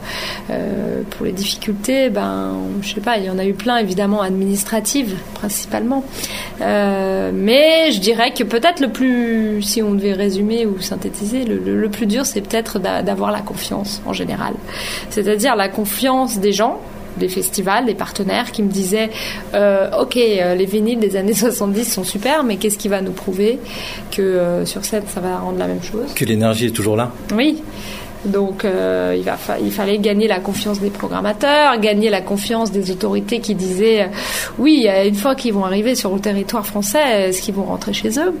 Euh, 0.49 1.03
pour 1.11 1.27
les 1.27 1.31
difficultés, 1.31 2.09
ben, 2.09 2.53
je 2.81 2.95
sais 2.95 3.01
pas, 3.01 3.19
il 3.19 3.25
y 3.25 3.29
en 3.29 3.37
a 3.37 3.45
eu 3.45 3.53
plein, 3.53 3.77
évidemment, 3.77 4.23
administratives 4.23 5.15
principalement. 5.35 6.03
Euh, 6.61 7.31
mais 7.33 7.91
je 7.91 7.99
dirais 7.99 8.33
que 8.33 8.43
peut-être 8.43 8.79
le 8.79 8.89
plus, 8.89 9.61
si 9.61 9.81
on 9.81 9.93
devait 9.93 10.13
résumer 10.13 10.65
ou 10.65 10.79
synthétiser, 10.81 11.45
le, 11.45 11.57
le, 11.57 11.79
le 11.79 11.89
plus 11.89 12.05
dur, 12.05 12.25
c'est 12.25 12.41
peut-être 12.41 12.79
d'avoir 12.79 13.31
la 13.31 13.41
confiance 13.41 14.01
en 14.05 14.13
général. 14.13 14.53
C'est-à-dire 15.09 15.55
la 15.55 15.69
confiance 15.69 16.39
des 16.39 16.51
gens, 16.51 16.79
des 17.17 17.27
festivals, 17.27 17.85
des 17.85 17.95
partenaires 17.95 18.51
qui 18.51 18.63
me 18.63 18.69
disaient 18.69 19.09
euh, 19.53 19.89
Ok, 19.99 20.17
euh, 20.17 20.55
les 20.55 20.65
vinyles 20.65 20.99
des 20.99 21.15
années 21.15 21.33
70 21.49 21.91
sont 21.91 22.03
super, 22.03 22.43
mais 22.43 22.57
qu'est-ce 22.57 22.77
qui 22.77 22.87
va 22.87 23.01
nous 23.01 23.11
prouver 23.11 23.59
que 24.11 24.21
euh, 24.21 24.65
sur 24.65 24.83
scène 24.85 25.03
ça 25.07 25.19
va 25.19 25.37
rendre 25.39 25.59
la 25.59 25.67
même 25.67 25.83
chose? 25.83 26.13
Que 26.15 26.25
l'énergie 26.25 26.67
est 26.67 26.71
toujours 26.75 26.95
là? 26.95 27.11
Oui. 27.35 27.61
Donc 28.25 28.65
euh, 28.65 29.17
il, 29.61 29.71
fallait 29.71 29.97
gagner 29.97 30.27
la 30.27 30.39
confiance 30.39 30.79
des 30.79 30.89
programmateurs, 30.89 31.79
gagner 31.79 32.09
la 32.09 32.21
confiance 32.21 32.71
des 32.71 32.91
autorités 32.91 33.39
qui 33.39 33.55
disaient 33.55 34.03
euh, 34.03 34.07
oui, 34.57 34.87
une 35.05 35.15
fois 35.15 35.35
qu'ils 35.35 35.53
vont 35.53 35.63
arriver 35.63 35.95
sur 35.95 36.13
le 36.13 36.19
territoire 36.19 36.65
français, 36.65 37.29
est-ce 37.29 37.41
qu'ils 37.41 37.55
vont 37.55 37.63
rentrer 37.63 37.93
chez 37.93 38.19
eux? 38.19 38.33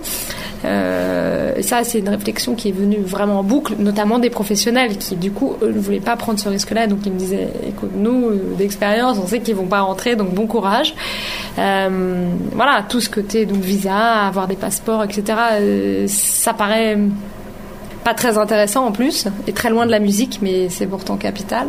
Euh, 0.65 1.61
Ça, 1.61 1.83
c'est 1.83 1.99
une 1.99 2.09
réflexion 2.09 2.55
qui 2.55 2.69
est 2.69 2.73
venue 2.73 2.99
vraiment 2.99 3.39
en 3.39 3.43
boucle, 3.43 3.75
notamment 3.79 4.19
des 4.19 4.29
professionnels 4.29 4.97
qui, 4.97 5.15
du 5.15 5.31
coup, 5.31 5.55
ne 5.61 5.79
voulaient 5.79 5.99
pas 5.99 6.15
prendre 6.15 6.39
ce 6.39 6.49
risque-là. 6.49 6.87
Donc 6.87 6.99
ils 7.05 7.11
me 7.11 7.17
disaient, 7.17 7.49
écoute, 7.67 7.91
nous, 7.95 8.31
d'expérience, 8.57 9.17
on 9.17 9.27
sait 9.27 9.39
qu'ils 9.39 9.55
vont 9.55 9.67
pas 9.67 9.81
rentrer, 9.81 10.15
donc 10.15 10.33
bon 10.33 10.47
courage. 10.47 10.93
Euh, 11.57 12.29
voilà, 12.53 12.83
tout 12.87 12.99
ce 12.99 13.09
côté, 13.09 13.45
donc 13.45 13.59
visa, 13.59 14.25
avoir 14.25 14.47
des 14.47 14.55
passeports, 14.55 15.03
etc., 15.03 15.23
euh, 15.53 16.05
ça 16.07 16.53
paraît 16.53 16.97
pas 18.03 18.13
très 18.13 18.37
intéressant 18.37 18.85
en 18.85 18.91
plus, 18.91 19.27
et 19.47 19.53
très 19.53 19.69
loin 19.69 19.85
de 19.85 19.91
la 19.91 19.99
musique, 19.99 20.39
mais 20.41 20.69
c'est 20.69 20.87
pourtant 20.87 21.17
capital. 21.17 21.67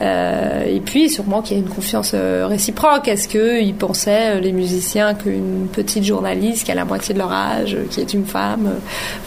Euh, 0.00 0.64
et 0.64 0.80
puis 0.80 1.10
sûrement 1.10 1.42
qu'il 1.42 1.56
y 1.56 1.60
a 1.60 1.62
une 1.62 1.68
confiance 1.68 2.12
euh, 2.14 2.46
réciproque. 2.46 3.08
Est-ce 3.08 3.28
qu'ils 3.28 3.74
pensaient, 3.74 4.36
euh, 4.36 4.40
les 4.40 4.52
musiciens, 4.52 5.14
qu'une 5.14 5.68
petite 5.70 6.04
journaliste 6.04 6.64
qui 6.64 6.72
a 6.72 6.74
la 6.74 6.86
moitié 6.86 7.12
de 7.12 7.18
leur 7.18 7.30
âge, 7.30 7.76
qui 7.90 8.00
est 8.00 8.14
une 8.14 8.24
femme, 8.24 8.70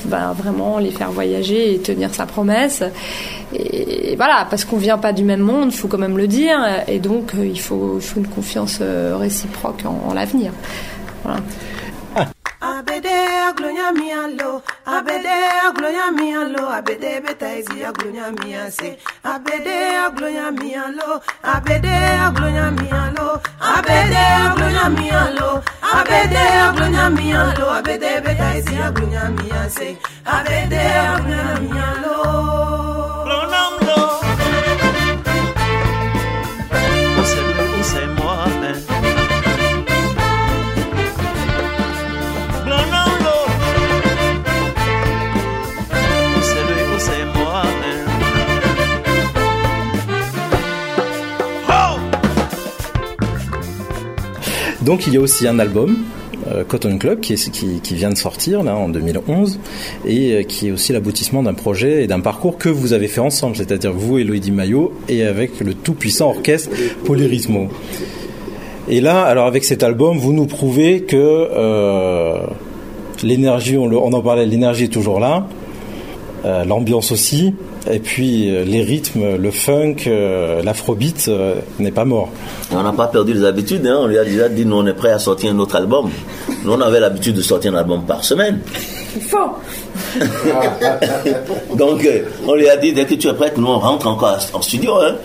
va 0.05 0.34
vraiment 0.34 0.79
les 0.79 0.91
faire 0.91 1.12
voyager 1.12 1.75
et 1.75 1.79
tenir 1.79 2.13
sa 2.13 2.25
promesse? 2.25 2.84
Et 3.53 4.15
voilà, 4.15 4.48
parce 4.50 4.65
qu'on 4.65 4.77
vient 4.77 4.98
pas 4.98 5.13
du 5.13 5.24
même 5.24 5.39
monde, 5.39 5.72
faut 5.72 5.88
quand 5.88 6.00
même 6.00 6.17
le 6.17 6.27
dire, 6.27 6.57
et 6.88 7.00
donc 7.00 7.34
il 7.41 7.60
faut, 7.60 7.98
il 7.98 8.01
faut 8.01 8.19
une 8.19 8.27
confiance 8.27 8.79
réciproque 8.81 9.86
en, 9.86 10.10
en 10.10 10.13
l'avenir. 10.13 10.51
Voilà. 11.24 11.41
abede 12.65 13.15
aglonya 13.50 13.91
mi 13.91 14.12
alo. 14.12 14.62
Abede 14.86 15.36
aglonya 15.67 16.12
mi 16.17 16.34
alo. 16.34 16.63
Abede 16.77 17.22
betaizi 17.24 17.74
izi 17.74 17.86
aglonya 17.86 18.27
mi 18.39 18.55
ase. 18.55 18.98
Abede 19.24 19.77
aglonya 20.05 20.51
mi 20.51 20.75
alo. 20.75 21.22
Abede 21.43 21.95
aglonya 22.25 22.65
mi 22.77 22.89
alo. 23.03 23.41
Abede 23.62 24.24
aglonya 24.45 24.86
mi 24.98 25.07
alo. 25.12 25.50
Abede 25.98 26.43
aglonya 26.65 27.05
mi 27.17 27.27
alo. 27.34 27.65
Abede 27.77 28.12
beta 28.24 28.50
izi 28.57 28.75
mi 29.38 29.51
ase. 29.63 29.98
Abede 30.25 30.84
aglonya 31.13 31.60
mi 31.62 31.79
alo. 31.89 32.95
Donc 54.86 55.08
il 55.08 55.15
y 55.15 55.18
a 55.18 55.20
aussi 55.20 55.48
un 55.48 55.58
album, 55.58 55.98
euh, 56.48 56.63
Cotton 56.63 57.00
Club, 57.00 57.20
qui, 57.20 57.36
vient 57.96 58.12
de 58.12 58.18
sortir 58.18 58.62
là 58.62 58.75
en 58.75 58.88
2011 58.88 59.60
et 60.06 60.34
euh, 60.34 60.44
qui 60.44 60.68
est 60.68 60.72
aussi 60.72 60.94
l'aboutissement 60.94 61.42
d'un 61.42 61.56
projet 61.56 62.04
et 62.04 62.08
d'un 62.08 62.20
parcours 62.20 62.60
que 62.60 62.70
vous 62.70 62.94
avez 62.94 63.08
fait 63.08 63.20
ensemble, 63.20 63.56
c'est-à-dire 63.56 63.92
vous 63.94 64.20
et 64.20 64.24
Loïdi 64.24 64.51
Maillot 64.51 64.94
et 65.10 65.24
avec 65.24 65.60
le 65.60 65.74
tout-puissant 65.74 66.30
orchestre 66.30 66.70
Polyrismo. 67.04 67.70
Et 68.88 69.01
là, 69.01 69.24
alors 69.24 69.48
avec 69.48 69.65
cet 69.65 69.82
album, 69.82 70.20
vous 70.20 70.34
nous 70.34 70.46
prouvez 70.46 71.01
que 71.01 71.18
euh, 71.18 72.38
l'énergie, 73.24 73.80
on, 73.80 73.92
en 73.92 74.22
parlait, 74.22 74.46
l'énergie 74.46 74.84
est 74.84 74.94
toujours 74.94 75.20
là, 75.20 75.48
l'ambiance 76.63 77.12
aussi, 77.12 77.56
et 77.92 78.00
puis 78.00 78.50
euh, 78.50 78.63
les 78.63 78.82
rythmes, 78.82 79.36
le 79.36 79.51
funk, 79.51 79.96
euh, 80.08 80.63
l'afrobeat 80.63 81.27
euh, 81.27 81.56
n'est 81.77 81.92
pas 81.92 82.06
mort. 82.06 82.30
On 82.72 82.82
n'a 82.82 82.92
pas 82.92 83.08
perdu 83.08 83.34
les 83.34 83.46
habitudes, 83.46 83.86
hein. 83.86 84.00
on 84.01 84.08
lui 84.08 84.18
a 84.18 84.24
déjà 84.24 84.50
dit 84.50 84.65
nous 84.65 84.77
on 84.77 84.88
est 84.88 84.94
prêt 84.94 85.12
à 85.12 85.20
sortir 85.20 85.51
un 85.51 85.60
autre 85.60 85.75
album. 85.75 86.10
Nous 86.63 86.72
on 86.72 86.82
avait 86.82 87.00
l'habitude 87.00 87.36
de 87.36 87.44
sortir 87.44 87.74
un 87.74 87.77
album 87.77 88.04
par 88.06 88.24
semaine. 88.24 88.60
Il 89.15 89.22
faut 89.22 89.38
Donc 91.75 92.08
on 92.48 92.56
lui 92.56 92.68
a 92.68 92.77
dit 92.77 92.92
dès 92.92 93.06
que 93.06 93.13
tu 93.13 93.27
es 93.27 93.34
prête, 93.34 93.58
nous 93.58 93.68
on 93.68 93.77
rentre 93.77 94.08
encore 94.08 94.36
en 94.54 94.62
studio. 94.62 94.96
Hein. 94.98 95.15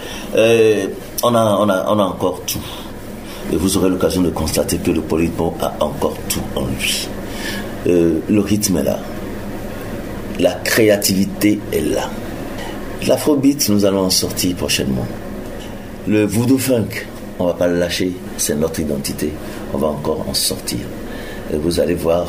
on, 1.23 1.35
a, 1.35 1.57
on, 1.61 1.69
a, 1.69 1.87
on 1.88 1.99
a 1.99 2.05
encore 2.05 2.43
tout. 2.47 2.59
Et 3.52 3.57
vous 3.57 3.79
aurez 3.79 3.88
l'occasion 3.88 4.21
de 4.21 4.31
constater 4.31 4.76
que 4.76 4.90
le 4.90 5.00
polypo 5.00 5.55
a 5.62 5.73
encore 5.81 6.14
tout 6.29 6.43
en 6.57 6.67
lui. 6.67 7.09
le 7.87 8.40
rythme 8.40 8.76
est 8.79 8.85
là. 8.85 8.99
La 10.38 10.52
créativité 10.52 11.59
est 11.73 11.81
là. 11.81 12.09
L'afrobeat, 13.07 13.69
nous 13.71 13.85
allons 13.85 14.00
en 14.00 14.11
sortir 14.11 14.54
prochainement. 14.57 15.07
Le 16.07 16.25
voodoo 16.25 16.59
funk, 16.59 17.07
on 17.38 17.47
va 17.47 17.54
pas 17.54 17.66
le 17.66 17.78
lâcher, 17.78 18.12
c'est 18.37 18.54
notre 18.54 18.80
identité. 18.80 19.30
On 19.73 19.78
va 19.78 19.88
encore 19.88 20.26
en 20.28 20.35
sortir. 20.35 20.80
Et 21.52 21.57
vous 21.57 21.80
allez 21.80 21.95
voir 21.95 22.26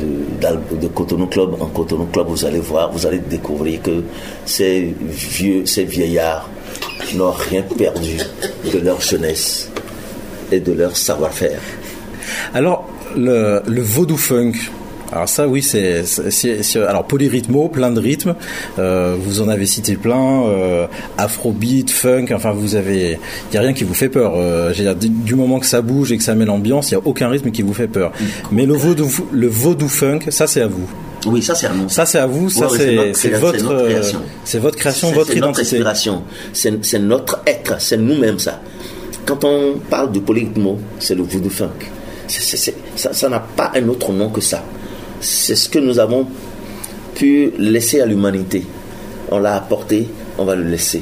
de, 0.00 0.88
Cotonou 0.88 1.26
Club 1.26 1.56
en 1.60 1.66
Cotonou 1.66 2.06
Club, 2.06 2.26
vous 2.28 2.44
allez 2.44 2.60
voir, 2.60 2.92
vous 2.92 3.04
allez 3.04 3.18
découvrir 3.18 3.82
que 3.82 4.02
ces 4.44 4.94
vieillards 5.76 6.48
n'ont 7.16 7.32
rien 7.32 7.62
perdu 7.62 8.16
de 8.72 8.78
leur 8.78 9.00
jeunesse 9.00 9.70
et 10.52 10.60
de 10.60 10.72
leur 10.72 10.96
savoir-faire. 10.96 11.60
Alors, 12.54 12.88
le, 13.16 13.60
le 13.66 13.82
vaudou 13.82 14.16
funk, 14.16 14.52
alors 15.14 15.28
ça, 15.28 15.46
oui, 15.46 15.62
c'est 15.62 16.02
alors 16.76 17.06
polyrythmo, 17.06 17.68
plein 17.68 17.92
de 17.92 18.00
rythmes. 18.00 18.34
Euh, 18.80 19.14
vous 19.16 19.40
en 19.42 19.48
avez 19.48 19.64
cité 19.64 19.94
plein, 19.94 20.44
euh, 20.46 20.88
afrobeat, 21.18 21.88
funk. 21.88 22.26
Enfin, 22.32 22.50
vous 22.50 22.74
avez, 22.74 23.20
il 23.50 23.54
y 23.54 23.56
a 23.56 23.60
rien 23.60 23.72
qui 23.72 23.84
vous 23.84 23.94
fait 23.94 24.08
peur. 24.08 24.32
Euh, 24.36 24.72
dire, 24.72 24.96
du 24.96 25.36
moment 25.36 25.60
que 25.60 25.66
ça 25.66 25.82
bouge 25.82 26.10
et 26.10 26.18
que 26.18 26.24
ça 26.24 26.34
met 26.34 26.44
l'ambiance, 26.44 26.90
il 26.90 26.94
y 26.94 26.96
a 26.96 27.00
aucun 27.04 27.28
rythme 27.28 27.52
qui 27.52 27.62
vous 27.62 27.74
fait 27.74 27.86
peur. 27.86 28.10
Mais 28.50 28.66
le 28.66 28.74
vaudou, 28.74 29.08
le 29.30 29.46
vaudou 29.46 29.86
funk, 29.86 30.18
ça 30.30 30.48
c'est 30.48 30.62
à 30.62 30.66
vous. 30.66 30.90
Oui, 31.26 31.40
ça 31.42 31.54
c'est 31.54 31.68
à 31.68 31.72
nous. 31.72 31.88
Ça 31.88 32.06
c'est 32.06 32.18
à 32.18 32.26
vous, 32.26 32.50
ça 32.50 32.66
c'est 32.68 33.30
votre, 33.38 33.86
c'est 34.42 34.58
votre 34.58 34.76
création, 34.76 35.12
votre 35.12 35.30
identité. 35.30 35.40
Notre 35.40 35.60
inspiration, 35.60 36.22
c'est 36.52 36.98
notre 36.98 37.40
être, 37.46 37.80
c'est 37.80 37.98
nous-mêmes 37.98 38.40
ça. 38.40 38.60
Quand 39.26 39.44
on 39.44 39.78
parle 39.88 40.10
de 40.10 40.18
polyrythmo, 40.18 40.80
c'est 40.98 41.14
le 41.14 41.22
voodoo 41.22 41.50
funk. 41.50 41.86
ça 42.26 43.28
n'a 43.28 43.38
pas 43.38 43.70
un 43.76 43.88
autre 43.88 44.12
nom 44.12 44.28
que 44.28 44.40
ça 44.40 44.64
c'est 45.24 45.56
ce 45.56 45.68
que 45.68 45.78
nous 45.78 45.98
avons 45.98 46.26
pu 47.14 47.52
laisser 47.58 48.00
à 48.00 48.06
l'humanité. 48.06 48.64
On 49.30 49.38
l'a 49.38 49.56
apporté, 49.56 50.06
on 50.38 50.44
va 50.44 50.54
le 50.54 50.64
laisser, 50.64 51.00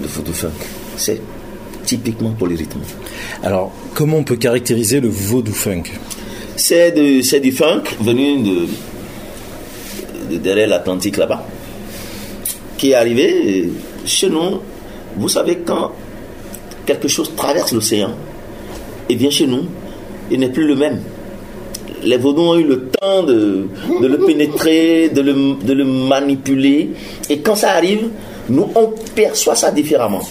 le 0.00 0.06
voodoo 0.08 0.32
funk. 0.32 0.50
C'est 0.96 1.20
typiquement 1.86 2.30
polyrythme. 2.32 2.80
Alors, 3.42 3.72
comment 3.94 4.18
on 4.18 4.24
peut 4.24 4.36
caractériser 4.36 5.00
le 5.00 5.08
vaudou 5.08 5.52
funk? 5.52 5.84
C'est 6.56 6.92
de- 6.92 7.22
c'est 7.22 7.40
du 7.40 7.52
funk 7.52 7.84
venu 8.00 8.42
de, 8.42 8.66
de 10.32 10.36
derrière 10.38 10.68
l'Atlantique 10.68 11.16
là-bas, 11.16 11.46
qui 12.76 12.90
est 12.90 12.94
arrivé 12.94 13.70
chez 14.04 14.28
nous. 14.28 14.60
Vous 15.16 15.28
savez, 15.28 15.58
quand 15.64 15.92
quelque 16.86 17.08
chose 17.08 17.32
traverse 17.36 17.72
l'océan 17.72 18.12
et 19.08 19.14
vient 19.14 19.30
chez 19.30 19.46
nous, 19.46 19.64
il 20.30 20.38
n'est 20.40 20.50
plus 20.50 20.66
le 20.66 20.76
même. 20.76 21.00
Les 22.02 22.16
vaudous 22.16 22.42
ont 22.42 22.56
eu 22.56 22.64
le 22.64 22.88
temps 22.88 23.22
de, 23.22 23.68
le 24.00 24.18
pénétrer, 24.18 25.08
de 25.10 25.20
le, 25.20 25.54
de 25.62 25.72
le 25.72 25.84
manipuler. 25.84 26.90
Et 27.28 27.40
quand 27.40 27.56
ça 27.56 27.72
arrive, 27.72 28.08
nous, 28.48 28.68
on 28.74 28.92
perçoit 29.14 29.54
ça 29.54 29.70
différemment. 29.70 30.22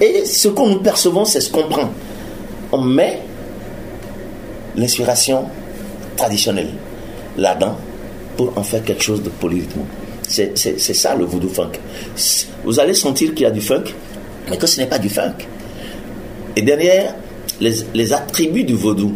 Et 0.00 0.24
ce 0.24 0.48
que 0.48 0.62
nous 0.62 0.80
percevons, 0.80 1.24
c'est 1.24 1.40
ce 1.40 1.50
qu'on 1.50 1.64
prend. 1.64 1.90
On 2.72 2.80
met 2.80 3.20
l'inspiration 4.76 5.44
traditionnelle 6.16 6.70
là-dedans 7.36 7.76
pour 8.36 8.52
en 8.56 8.62
faire 8.62 8.84
quelque 8.84 9.02
chose 9.02 9.22
de 9.22 9.30
polyrythme. 9.30 9.80
C'est 10.22 10.56
ça 10.56 11.14
le 11.14 11.24
voodoo 11.24 11.48
funk. 11.48 11.72
Vous 12.64 12.80
allez 12.80 12.94
sentir 12.94 13.32
qu'il 13.34 13.42
y 13.42 13.46
a 13.46 13.50
du 13.50 13.60
funk, 13.60 13.84
mais 14.50 14.56
que 14.56 14.66
ce 14.66 14.80
n'est 14.80 14.86
pas 14.86 14.98
du 14.98 15.08
funk. 15.08 15.34
Et 16.56 16.62
derrière, 16.62 17.14
les, 17.60 17.74
les 17.94 18.12
attributs 18.12 18.64
du 18.64 18.74
vaudou, 18.74 19.12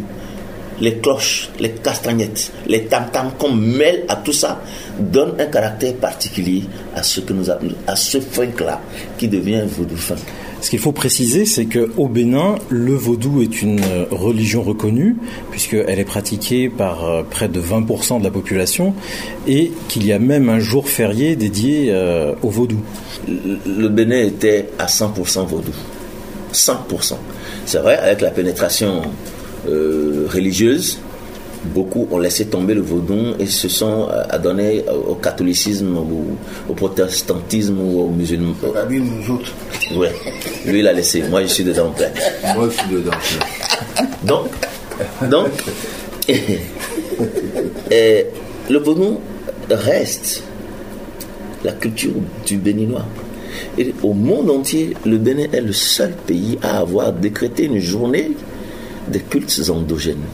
les 0.81 0.97
cloches, 0.97 1.49
les 1.59 1.69
castagnettes, 1.69 2.51
les 2.67 2.85
tam-tams 2.85 3.31
qu'on 3.37 3.53
mêle 3.53 4.03
à 4.09 4.17
tout 4.17 4.33
ça, 4.33 4.61
donnent 4.99 5.35
un 5.39 5.45
caractère 5.45 5.93
particulier 5.95 6.63
à 6.95 7.03
ce 7.03 7.21
que 7.21 7.31
nous 7.33 7.49
appelons, 7.49 7.75
à 7.87 7.95
ce 7.95 8.19
funk-là, 8.19 8.81
qui 9.17 9.27
devient 9.27 9.63
voodoo 9.65 9.95
funk. 9.95 10.17
Ce 10.61 10.69
qu'il 10.69 10.79
faut 10.79 10.91
préciser, 10.91 11.45
c'est 11.45 11.65
qu'au 11.65 12.07
Bénin, 12.07 12.55
le 12.69 12.93
vaudou 12.93 13.41
est 13.41 13.63
une 13.63 13.79
euh, 13.79 14.05
religion 14.11 14.61
reconnue, 14.61 15.15
puisqu'elle 15.49 15.97
est 15.97 16.05
pratiquée 16.05 16.69
par 16.69 17.03
euh, 17.03 17.23
près 17.27 17.47
de 17.47 17.59
20% 17.59 18.19
de 18.19 18.23
la 18.23 18.29
population, 18.29 18.93
et 19.47 19.71
qu'il 19.87 20.05
y 20.05 20.13
a 20.13 20.19
même 20.19 20.49
un 20.49 20.59
jour 20.59 20.87
férié 20.87 21.35
dédié 21.35 21.87
euh, 21.89 22.33
au 22.43 22.49
vaudou. 22.49 22.79
le 23.27 23.87
Bénin 23.87 24.23
était 24.23 24.69
à 24.77 24.85
100% 24.85 25.47
vaudou. 25.47 25.73
100%. 26.53 27.15
C'est 27.65 27.79
vrai, 27.79 27.97
avec 27.97 28.21
la 28.21 28.29
pénétration 28.29 29.01
euh, 29.67 30.27
religieuse, 30.31 30.99
beaucoup 31.65 32.07
ont 32.11 32.17
laissé 32.17 32.45
tomber 32.45 32.73
le 32.73 32.81
vaudou 32.81 33.35
et 33.39 33.45
se 33.45 33.67
sont 33.67 34.07
euh, 34.09 34.23
adonnés 34.29 34.83
au 35.07 35.15
catholicisme, 35.15 35.97
au, 35.97 36.37
au 36.69 36.73
protestantisme 36.73 37.79
ou 37.79 38.01
au 38.01 38.09
musulman. 38.09 38.53
C'est-à-dire 38.61 39.03
nous 39.03 39.35
autres. 39.35 39.51
Ouais, 39.95 40.11
lui 40.65 40.79
il 40.79 40.87
a 40.87 40.93
laissé, 40.93 41.23
moi 41.29 41.41
je 41.43 41.47
suis 41.47 41.63
dedans. 41.63 41.93
Moi, 42.55 42.69
je 42.69 42.77
suis 42.77 42.89
dedans. 42.89 43.11
Donc, 44.23 44.47
donc 45.29 45.49
et 47.91 48.25
le 48.69 48.79
vaudou 48.79 49.19
reste 49.69 50.43
la 51.63 51.73
culture 51.73 52.13
du 52.45 52.57
béninois. 52.57 53.05
Et 53.77 53.93
au 54.01 54.13
monde 54.13 54.49
entier, 54.49 54.95
le 55.05 55.17
Bénin 55.17 55.47
est 55.51 55.61
le 55.61 55.73
seul 55.73 56.13
pays 56.25 56.57
à 56.61 56.79
avoir 56.79 57.13
décrété 57.13 57.65
une 57.65 57.79
journée 57.79 58.31
des 59.11 59.19
cultes 59.19 59.61
endogènes. 59.69 60.25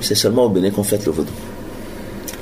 C'est 0.00 0.14
seulement 0.14 0.44
au 0.44 0.48
Bénin 0.48 0.70
qu'on 0.70 0.84
fête 0.84 1.04
le 1.06 1.12
vaudou. 1.12 1.32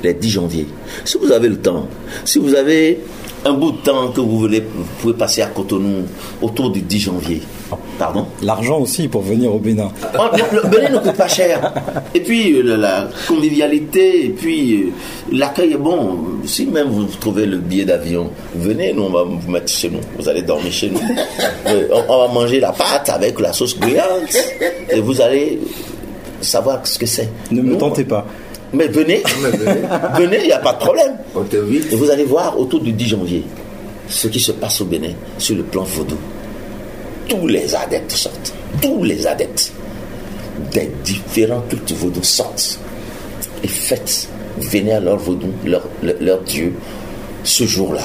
Les 0.03 0.13
10 0.13 0.29
janvier. 0.29 0.67
Si 1.03 1.17
vous 1.17 1.31
avez 1.31 1.49
le 1.49 1.57
temps, 1.57 1.87
si 2.25 2.37
vous 2.37 2.53
avez 2.53 2.99
un 3.45 3.53
bout 3.53 3.71
de 3.73 3.77
temps 3.77 4.07
que 4.09 4.21
vous 4.21 4.39
voulez, 4.39 4.59
vous 4.61 4.83
pouvez 4.99 5.13
passer 5.13 5.43
à 5.43 5.47
Cotonou 5.47 6.03
autour 6.41 6.71
du 6.71 6.81
10 6.81 6.99
janvier. 6.99 7.41
Pardon 7.99 8.25
L'argent 8.41 8.79
aussi 8.79 9.07
pour 9.07 9.21
venir 9.21 9.53
au 9.53 9.59
Bénin. 9.59 9.91
Oh, 10.17 10.23
le 10.33 10.61
le 10.61 10.67
Bénin 10.67 10.89
ne 10.89 10.97
coûte 10.97 11.13
pas 11.15 11.27
cher. 11.27 11.71
Et 12.13 12.19
puis 12.21 12.53
euh, 12.53 12.63
la, 12.63 12.77
la 12.77 13.07
convivialité, 13.27 14.25
et 14.25 14.29
puis 14.29 14.73
euh, 14.73 14.91
l'accueil 15.31 15.73
est 15.73 15.77
bon. 15.77 16.17
Si 16.45 16.65
même 16.65 16.87
vous 16.89 17.05
trouvez 17.05 17.45
le 17.45 17.57
billet 17.57 17.85
d'avion, 17.85 18.31
venez, 18.55 18.93
nous 18.93 19.03
on 19.03 19.09
va 19.11 19.23
vous 19.23 19.51
mettre 19.51 19.71
chez 19.71 19.89
nous. 19.89 20.01
Vous 20.17 20.27
allez 20.27 20.41
dormir 20.41 20.71
chez 20.71 20.89
nous. 20.89 20.99
Euh, 21.67 21.87
on, 21.91 22.13
on 22.13 22.27
va 22.27 22.27
manger 22.33 22.59
la 22.59 22.71
pâte 22.71 23.09
avec 23.09 23.39
la 23.39 23.51
sauce 23.51 23.75
bruyante. 23.75 24.35
Et 24.91 24.99
vous 24.99 25.19
allez 25.19 25.59
savoir 26.41 26.85
ce 26.85 26.99
que 26.99 27.05
c'est. 27.07 27.29
Ne 27.51 27.61
me 27.63 27.75
tentez 27.77 28.03
pas. 28.03 28.25
Mais 28.73 28.87
venez, 28.87 29.23
venez, 30.17 30.39
il 30.41 30.47
n'y 30.47 30.51
a 30.51 30.59
pas 30.59 30.73
de 30.73 30.79
problème. 30.79 31.15
Et 31.91 31.95
vous 31.95 32.09
allez 32.09 32.25
voir 32.25 32.59
autour 32.59 32.79
du 32.81 32.91
10 32.91 33.07
janvier 33.07 33.43
ce 34.07 34.27
qui 34.27 34.39
se 34.39 34.51
passe 34.51 34.81
au 34.81 34.85
Bénin 34.85 35.13
sur 35.37 35.55
le 35.55 35.63
plan 35.63 35.83
vaudou. 35.83 36.17
Tous 37.29 37.47
les 37.47 37.73
adeptes 37.75 38.11
sortent. 38.11 38.53
Tous 38.81 39.03
les 39.03 39.25
adeptes 39.25 39.71
des 40.71 40.91
différents 41.03 41.61
cultes 41.69 41.91
vaudou 41.93 42.21
sortent 42.23 42.79
et 43.63 43.67
fêtent, 43.67 44.27
venez 44.57 44.93
à 44.93 44.99
leur 44.99 45.17
vaudou, 45.17 45.47
leur, 45.65 45.87
leur, 46.03 46.15
leur 46.21 46.41
Dieu, 46.41 46.73
ce 47.43 47.63
jour-là. 47.65 48.03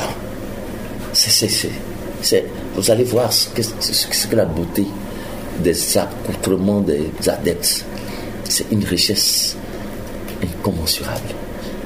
C'est, 1.13 2.45
vous 2.75 2.91
allez 2.91 3.05
voir 3.05 3.33
ce 3.33 3.49
que, 3.49 3.63
ce 3.63 4.07
que- 4.07 4.15
ce 4.17 4.27
que 4.27 4.37
la 4.37 4.45
beauté 4.45 4.85
des 5.59 5.99
accoutrements 5.99 6.81
des 6.81 7.11
adeptes. 7.29 7.85
C'est 8.45 8.67
une 8.71 8.85
richesse 8.85 9.57
incommensurable. 10.61 11.35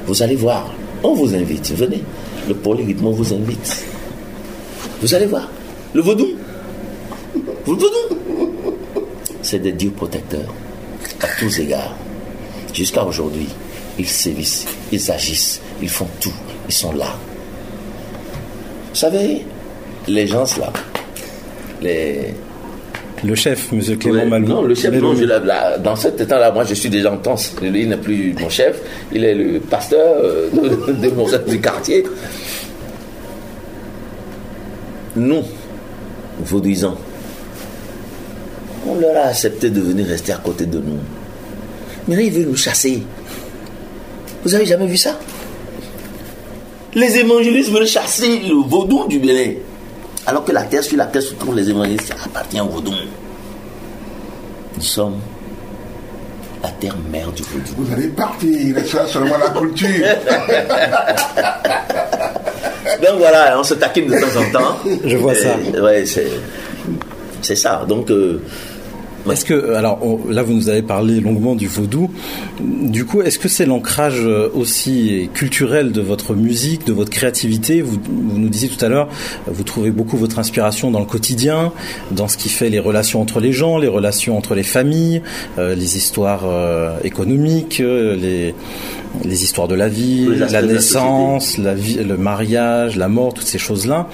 Vous 0.07 0.23
allez 0.23 0.37
voir, 0.37 0.71
on 1.03 1.15
vous 1.15 1.35
invite, 1.35 1.73
venez. 1.73 2.03
Le 2.49 2.55
polyrythme 2.55 3.09
vous 3.09 3.33
invite. 3.33 3.85
Vous 5.01 5.15
allez 5.15 5.27
voir, 5.27 5.49
le 5.95 6.03
vaudou, 6.03 6.29
le 7.67 7.73
vaudou, 7.73 7.89
c'est 9.43 9.61
des 9.61 9.73
dieux 9.73 9.91
protecteurs 9.91 10.53
à 11.21 11.27
tous 11.39 11.59
égards. 11.59 11.95
Jusqu'à 12.73 13.05
aujourd'hui, 13.05 13.49
ils 13.99 14.09
sévissent, 14.09 14.67
ils 14.93 15.11
agissent, 15.11 15.61
ils 15.81 15.89
font 15.89 16.09
tout, 16.21 16.33
ils 16.69 16.75
sont 16.75 16.93
là. 16.93 17.17
Vous 18.91 18.97
savez, 18.97 19.45
les 20.09 20.27
gens 20.27 20.45
là, 20.59 20.73
les, 21.81 22.35
Le 23.25 23.35
chef, 23.35 23.73
Monsieur 23.73 23.97
Clément 23.97 24.27
Malou. 24.27 24.47
Non, 24.47 24.63
le 24.63 24.75
chef, 24.75 24.93
Malou. 24.93 25.15
non, 25.15 25.17
je 25.17 25.79
dans 25.83 25.97
cet 25.97 26.21
état-là, 26.21 26.53
moi 26.53 26.65
je 26.65 26.75
suis 26.75 26.91
déjà 26.91 27.11
en. 27.11 27.35
Lui, 27.63 27.83
il 27.83 27.89
n'est 27.89 27.97
plus 27.97 28.35
mon 28.39 28.49
chef, 28.51 28.81
il 29.13 29.25
est 29.25 29.35
le 29.35 29.61
pasteur 29.61 30.17
euh, 30.23 30.51
de, 30.53 30.93
de 31.09 31.15
mon 31.15 31.27
du 31.49 31.61
quartier. 31.61 32.05
Nous, 35.17 35.43
vaudouisants, 36.41 36.99
on 38.87 38.97
leur 38.97 39.17
a 39.17 39.29
accepté 39.29 39.71
de 39.71 39.81
venir 39.81 40.07
rester 40.07 40.33
à 40.33 40.37
côté 40.37 40.67
de 40.67 40.79
nous. 40.79 40.99
Mais 42.09 42.17
là, 42.17 42.23
ils 42.23 42.33
veulent 42.33 42.49
nous 42.49 42.57
chasser. 42.57 43.03
Vous 44.45 44.55
avez 44.55 44.67
jamais 44.67 44.87
vu 44.87 44.97
ça? 44.97 45.19
Les 46.95 47.17
évangélistes 47.19 47.71
veulent 47.71 47.87
chasser 47.87 48.41
le 48.47 48.69
vaudou 48.69 49.07
du 49.09 49.19
Bénin. 49.19 49.55
Alors 50.27 50.45
que 50.45 50.53
la 50.53 50.63
terre 50.63 50.83
sur 50.83 50.97
laquelle 50.97 51.23
se 51.23 51.35
trouvent 51.35 51.57
les 51.57 51.69
évangélistes 51.69 52.15
appartient 52.25 52.61
au 52.61 52.67
vaudou. 52.67 52.93
Nous 54.77 54.83
sommes 54.83 55.21
la 56.63 56.71
terre 56.71 56.97
mère 57.11 57.31
du 57.33 57.43
vaudou. 57.43 57.73
Vous 57.77 57.93
allez 57.93 58.09
partir, 58.09 58.51
il 58.51 58.75
restera 58.75 59.07
seulement 59.07 59.37
la 59.37 59.51
culture. 59.51 59.89
Donc 63.03 63.19
voilà, 63.19 63.59
on 63.59 63.65
se 63.65 63.75
taquine 63.75 64.07
de 64.07 64.19
temps 64.19 64.41
en 64.41 64.51
temps. 64.53 64.79
Je 65.05 65.17
vois 65.17 65.35
ça. 65.35 65.57
Ouais, 65.81 66.05
c'est 67.43 67.57
ça. 67.57 67.85
Donc, 67.87 68.11
euh, 68.11 68.41
Est-ce 69.31 69.45
que, 69.47 69.73
alors 69.75 69.99
on- 70.03 70.29
là 70.31 70.43
vous 70.43 70.53
nous 70.53 70.69
avez 70.69 70.83
parlé 70.83 71.19
longuement 71.21 71.55
du 71.55 71.67
vaudou, 71.67 72.11
du 72.61 73.05
coup 73.07 73.23
est-ce 73.23 73.39
que 73.39 73.49
c'est 73.49 73.65
l'ancrage 73.67 74.21
euh, 74.21 74.49
aussi 74.55 75.31
culturel 75.33 75.93
de 75.93 76.01
votre 76.03 76.35
musique, 76.35 76.87
de 76.87 76.93
votre 76.93 77.11
créativité? 77.11 77.81
Vous, 77.81 77.99
vous 78.07 78.39
nous 78.39 78.49
disiez 78.51 78.69
tout 78.69 78.85
à 78.85 78.89
l'heure, 78.89 79.09
vous 79.47 79.63
trouvez 79.65 79.91
beaucoup 79.91 80.17
votre 80.19 80.39
inspiration 80.39 80.91
dans 80.91 81.01
le 81.01 81.07
quotidien, 81.07 81.73
dans 82.11 82.29
ce 82.29 82.37
qui 82.37 82.49
fait 82.51 82.69
les 82.69 82.79
relations 82.79 83.21
entre 83.23 83.41
les 83.41 83.53
gens, 83.53 83.79
les 83.79 83.89
relations 83.89 84.37
entre 84.37 84.55
les 84.55 84.63
familles, 84.63 85.23
euh, 85.59 85.75
les 85.75 85.97
histoires 85.97 86.43
euh, 86.45 86.99
économiques, 87.03 87.79
les, 87.81 88.55
les 89.25 89.45
histoires 89.45 89.69
de 89.69 89.75
la 89.75 89.89
vie, 89.89 90.27
la 90.53 90.61
naissance, 90.75 91.59
la 91.59 91.75
vie, 91.75 91.95
le 92.03 92.17
mariage, 92.17 92.97
la 92.97 93.09
mort, 93.09 93.33
toutes 93.33 93.47
ces 93.47 93.59
choses-là. 93.59 94.09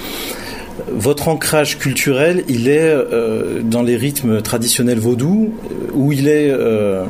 Votre 0.88 1.29
ancrage 1.29 1.79
culturel, 1.79 2.45
il 2.49 2.69
est 2.69 2.79
euh, 2.81 3.61
dans 3.62 3.83
les 3.83 3.97
rythmes 3.97 4.40
traditionnels 4.43 4.99
vaudous 4.99 5.53
ou 5.95 6.12
il 6.12 6.29
est 6.29 6.51
euh, 6.51 7.05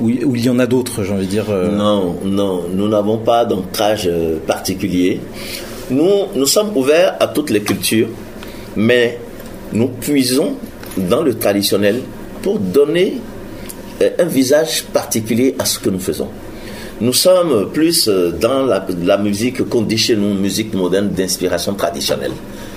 où, 0.00 0.08
il- 0.10 0.44
y 0.44 0.48
en 0.50 0.58
a 0.58 0.66
d'autres, 0.66 1.02
j'ai 1.04 1.12
envie 1.12 1.26
de 1.26 1.30
dire. 1.30 1.46
euh, 1.50 1.70
non, 1.70 2.16
non, 2.24 2.64
nous 2.74 2.88
n'avons 2.88 3.18
pas 3.18 3.44
d'ancrage 3.44 4.10
particulier. 4.46 5.20
Nous, 5.90 6.10
nous 6.34 6.46
sommes 6.46 6.76
ouverts 6.76 7.16
à 7.20 7.26
toutes 7.28 7.50
les 7.50 7.60
cultures, 7.60 8.08
mais 8.76 9.18
nous 9.72 9.88
puisons 9.88 10.54
dans 10.96 11.22
le 11.22 11.34
traditionnel 11.34 12.00
pour 12.42 12.58
donner 12.58 13.18
un 14.18 14.24
visage 14.24 14.84
particulier 14.92 15.54
à 15.58 15.64
ce 15.64 15.78
que 15.78 15.90
nous 15.90 16.00
faisons. 16.00 16.28
Nous 17.00 17.12
sommes 17.12 17.70
plus 17.72 18.08
dans 18.40 18.64
la, 18.64 18.86
la 19.04 19.18
musique 19.18 19.68
qu'on 19.68 19.82
dit 19.82 19.98
chez 19.98 20.16
nous, 20.16 20.34
musique 20.34 20.72
moderne 20.74 21.08
d'inspiration 21.10 21.74
traditionnelle. 21.74 22.32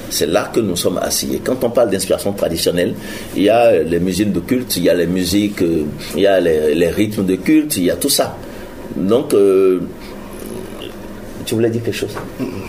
C'est 0.10 0.28
là 0.28 0.50
que 0.54 0.60
nous 0.60 0.76
sommes 0.76 0.98
assis. 0.98 1.36
Et 1.36 1.40
quand 1.40 1.64
on 1.64 1.70
parle 1.70 1.90
d'inspiration 1.90 2.34
traditionnelle, 2.34 2.94
il 3.36 3.44
y 3.44 3.50
a 3.50 3.82
les 3.84 4.00
musiques 4.00 4.32
de 4.32 4.40
culte, 4.40 4.78
il 4.78 4.84
y 4.84 4.90
a 4.90 4.94
les 4.94 5.08
musiques, 5.08 5.62
euh, 5.62 5.84
il 6.16 6.22
y 6.22 6.28
a 6.28 6.40
les, 6.40 6.90
rythmes 6.90 7.26
de 7.26 7.36
culte, 7.36 7.78
il 7.78 7.86
y 7.86 7.92
a 7.92 7.96
tout 7.96 8.10
ça. 8.10 8.36
Donc, 8.96 9.34
euh, 9.34 9.80
tu 11.46 11.56
voulais 11.56 11.70
dire 11.70 11.84
quelque 11.84 11.96
chose? 11.96 12.16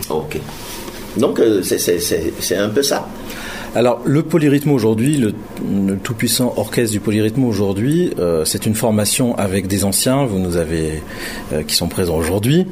Ok. 0.09 0.37
Donc, 1.17 1.39
euh, 1.39 1.61
c'est 1.63 2.55
un 2.57 2.69
peu 2.69 2.83
ça. 2.83 3.07
Alors, 3.73 4.01
le 4.03 4.21
polyrythme 4.21 4.71
aujourd'hui, 4.71 5.15
le, 5.15 5.33
tout-puissant 6.03 6.53
orchestre 6.57 6.91
du 6.91 6.99
polyrythme 6.99 7.45
aujourd'hui, 7.45 8.11
euh, 8.19 8.43
c'est 8.43 8.65
une 8.65 8.75
formation 8.75 9.33
avec 9.37 9.67
des 9.67 9.85
anciens, 9.85 10.25
vous 10.25 10.39
nous 10.39 10.57
avez, 10.57 11.01
euh, 11.53 11.63
qui 11.63 11.75
sont 11.75 11.87
présents 11.87 12.17
aujourd'hui. 12.17 12.67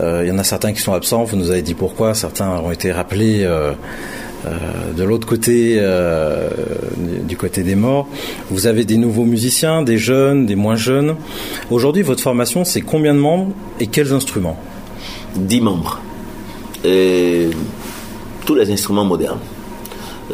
Euh, 0.00 0.22
il 0.24 0.28
y 0.28 0.32
en 0.32 0.38
a 0.38 0.42
certains 0.42 0.72
qui 0.72 0.80
sont 0.80 0.94
absents, 0.94 1.22
vous 1.22 1.36
nous 1.36 1.52
avez 1.52 1.62
dit 1.62 1.74
pourquoi, 1.74 2.14
certains 2.14 2.48
ont 2.58 2.72
été 2.72 2.90
rappelés 2.90 3.48
de 4.96 5.04
l'autre 5.04 5.28
côté, 5.28 5.80
du 7.28 7.36
côté 7.36 7.62
des 7.62 7.76
morts. 7.76 8.08
Vous 8.50 8.66
avez 8.66 8.84
des 8.84 8.96
nouveaux 8.96 9.24
musiciens, 9.24 9.82
des 9.82 9.98
jeunes, 9.98 10.46
des 10.46 10.56
moins 10.56 10.74
jeunes. 10.74 11.14
Aujourd'hui, 11.70 12.02
votre 12.02 12.20
formation, 12.20 12.64
c'est 12.64 12.80
combien 12.80 13.14
de 13.14 13.20
membres 13.20 13.52
et 13.78 13.86
quels 13.86 14.12
instruments? 14.12 14.58
Dix 15.36 15.60
membres. 15.60 16.00
Et 16.84 17.50
tous 18.44 18.56
les 18.56 18.72
instruments 18.72 19.04
modernes. 19.04 19.38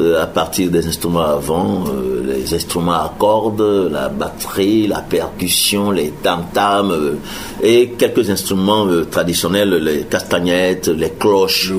Euh, 0.00 0.22
à 0.22 0.26
partir 0.26 0.70
des 0.70 0.86
instruments 0.86 1.22
avant, 1.22 1.84
euh, 1.88 2.22
les 2.24 2.54
instruments 2.54 2.92
à 2.92 3.12
cordes, 3.18 3.88
la 3.90 4.08
batterie, 4.08 4.86
la 4.86 5.00
percussion, 5.00 5.90
les 5.90 6.12
tam-tams 6.22 6.92
euh, 6.92 7.14
et 7.62 7.88
quelques 7.98 8.30
instruments 8.30 8.86
traditionnels, 9.10 9.70
les 9.70 10.04
castagnettes, 10.04 10.88
les 10.88 11.10
cloches. 11.10 11.72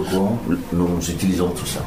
Nous 0.74 1.10
utilisons 1.10 1.50
tout 1.50 1.66
ça. 1.66 1.80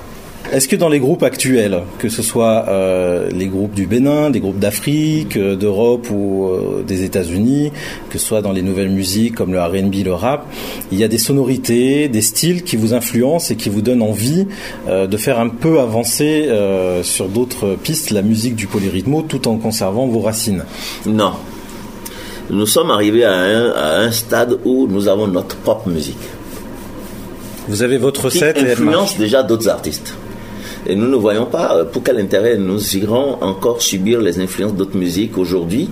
Est-ce 0.52 0.68
que 0.68 0.76
dans 0.76 0.90
les 0.90 0.98
groupes 0.98 1.22
actuels, 1.22 1.80
que 1.98 2.10
ce 2.10 2.20
soit 2.20 2.66
euh, 2.68 3.30
les 3.30 3.46
groupes 3.46 3.72
du 3.72 3.86
Bénin, 3.86 4.28
des 4.28 4.38
groupes 4.38 4.58
d'Afrique, 4.58 5.38
euh, 5.38 5.56
d'Europe 5.56 6.10
ou 6.10 6.46
euh, 6.46 6.82
des 6.86 7.04
États-Unis, 7.04 7.72
que 8.10 8.18
ce 8.18 8.26
soit 8.26 8.42
dans 8.42 8.52
les 8.52 8.60
nouvelles 8.60 8.90
musiques 8.90 9.34
comme 9.34 9.54
le 9.54 9.62
R&B, 9.62 10.04
le 10.04 10.12
rap, 10.12 10.44
il 10.90 10.98
y 10.98 11.04
a 11.04 11.08
des 11.08 11.16
sonorités, 11.16 12.08
des 12.08 12.20
styles 12.20 12.64
qui 12.64 12.76
vous 12.76 12.92
influencent 12.92 13.50
et 13.50 13.56
qui 13.56 13.70
vous 13.70 13.80
donnent 13.80 14.02
envie 14.02 14.46
de 14.88 15.16
faire 15.16 15.40
un 15.40 15.48
peu 15.48 15.80
avancer 15.80 16.48
sur 17.02 17.28
d'autres 17.28 17.76
pistes 17.82 18.10
la 18.10 18.20
musique 18.20 18.54
du 18.54 18.66
polyrythmo 18.66 19.22
tout 19.22 19.48
en 19.48 19.56
conservant 19.56 20.06
vos 20.06 20.20
racines 20.20 20.64
Non. 21.06 21.32
Nous 22.50 22.66
sommes 22.66 22.90
arrivés 22.90 23.24
à 23.24 23.32
un, 23.32 23.70
à 23.70 24.00
un 24.00 24.12
stade 24.12 24.58
où 24.66 24.86
nous 24.86 25.08
avons 25.08 25.28
notre 25.28 25.56
propre 25.56 25.88
musique. 25.88 26.16
Vous 27.68 27.82
avez 27.82 27.96
votre 27.96 28.26
recette 28.26 28.58
qui 28.58 28.66
influence 28.66 29.16
déjà 29.16 29.42
d'autres 29.42 29.68
artistes. 29.68 30.14
Et 30.86 30.96
nous 30.96 31.08
ne 31.08 31.16
voyons 31.16 31.46
pas 31.46 31.76
euh, 31.76 31.84
pour 31.84 32.02
quel 32.02 32.18
intérêt 32.18 32.56
nous 32.56 32.96
irons 32.96 33.38
encore 33.40 33.80
subir 33.80 34.20
les 34.20 34.40
influences 34.40 34.74
d'autres 34.74 34.96
musiques 34.96 35.38
aujourd'hui. 35.38 35.88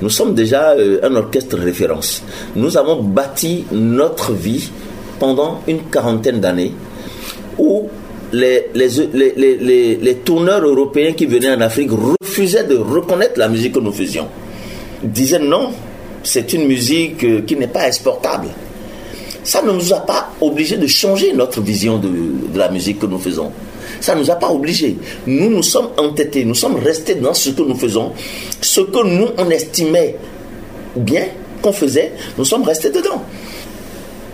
Nous 0.00 0.08
sommes 0.08 0.34
déjà 0.34 0.70
euh, 0.70 1.00
un 1.02 1.14
orchestre 1.16 1.58
référence. 1.58 2.22
Nous 2.56 2.76
avons 2.78 3.02
bâti 3.02 3.64
notre 3.70 4.32
vie 4.32 4.70
pendant 5.18 5.60
une 5.68 5.82
quarantaine 5.82 6.40
d'années 6.40 6.72
où 7.58 7.88
les, 8.32 8.68
les, 8.74 10.14
tourneurs 10.24 10.64
européens 10.64 11.12
qui 11.12 11.26
venaient 11.26 11.54
en 11.54 11.60
Afrique 11.60 11.90
refusaient 11.90 12.64
de 12.64 12.76
reconnaître 12.76 13.38
la 13.38 13.48
musique 13.48 13.74
que 13.74 13.80
nous 13.80 13.92
faisions. 13.92 14.28
Ils 15.02 15.10
disaient 15.10 15.38
non, 15.40 15.70
c'est 16.22 16.52
une 16.54 16.66
musique 16.66 17.24
euh, 17.24 17.42
qui 17.42 17.56
n'est 17.56 17.66
pas 17.66 17.86
exportable. 17.88 18.48
Ça 19.42 19.60
ne 19.62 19.72
nous 19.72 19.92
a 19.92 20.00
pas 20.00 20.30
obligés 20.40 20.76
de 20.78 20.86
changer 20.86 21.32
notre 21.34 21.60
vision 21.60 21.98
de 21.98 22.58
la 22.58 22.70
musique 22.70 22.98
que 22.98 23.06
nous 23.06 23.18
faisons. 23.18 23.50
Ça 24.00 24.14
ne 24.14 24.20
nous 24.20 24.30
a 24.30 24.36
pas 24.36 24.50
obligés. 24.50 24.96
Nous 25.26 25.50
nous 25.50 25.62
sommes 25.62 25.90
entêtés, 25.98 26.44
nous 26.44 26.54
sommes 26.54 26.76
restés 26.76 27.16
dans 27.16 27.34
ce 27.34 27.50
que 27.50 27.62
nous 27.62 27.74
faisons, 27.76 28.12
ce 28.60 28.80
que 28.80 29.04
nous 29.06 29.28
on 29.36 29.50
estimait 29.50 30.16
bien 30.96 31.26
qu'on 31.62 31.72
faisait, 31.72 32.12
nous 32.38 32.44
sommes 32.44 32.62
restés 32.62 32.90
dedans. 32.90 33.22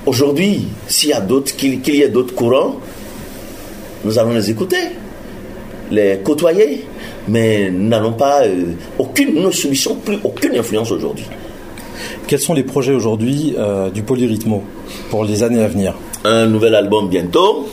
Aujourd'hui, 0.07 0.69
s'il 0.87 1.11
y 1.11 1.13
a 1.13 1.21
d'autres, 1.21 1.55
qu'il 1.57 1.95
y 1.95 2.03
ait 2.03 2.09
d'autres 2.09 2.35
courants, 2.35 2.77
nous 4.05 4.19
allons 4.19 4.35
les 4.35 4.51
écouter, 4.51 4.77
les 5.91 6.19
côtoyer, 6.23 6.85
mais 7.29 7.71
nous 7.71 7.89
n'allons 7.89 8.13
pas, 8.13 8.45
euh, 8.45 8.75
aucune, 8.99 9.35
nous 9.35 9.49
ne 9.49 9.51
subissons 9.51 9.97
plus 9.97 10.19
aucune 10.23 10.57
influence 10.57 10.93
aujourd'hui. 10.93 11.27
Quels 12.27 12.39
sont 12.39 12.55
les 12.55 12.63
projets 12.63 12.93
aujourd'hui 12.93 13.55
euh, 13.59 13.91
du 13.91 14.03
Polyrythmo 14.03 14.63
pour 15.11 15.25
les 15.25 15.43
années 15.43 15.63
à 15.63 15.69
venir? 15.69 15.95
Un 16.25 16.47
nouvel 16.47 16.75
album 16.75 17.09
bientôt, 17.09 17.69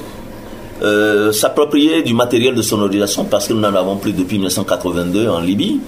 euh, 0.83 1.31
s'approprier 1.31 2.03
du 2.03 2.13
matériel 2.13 2.55
de 2.55 2.61
sonorisation 2.61 3.25
parce 3.25 3.47
que 3.47 3.53
nous 3.53 3.61
n'en 3.61 3.73
avons 3.73 3.97
plus 3.97 4.13
depuis 4.13 4.37
1982 4.37 5.27
en 5.29 5.39
Libye, 5.39 5.79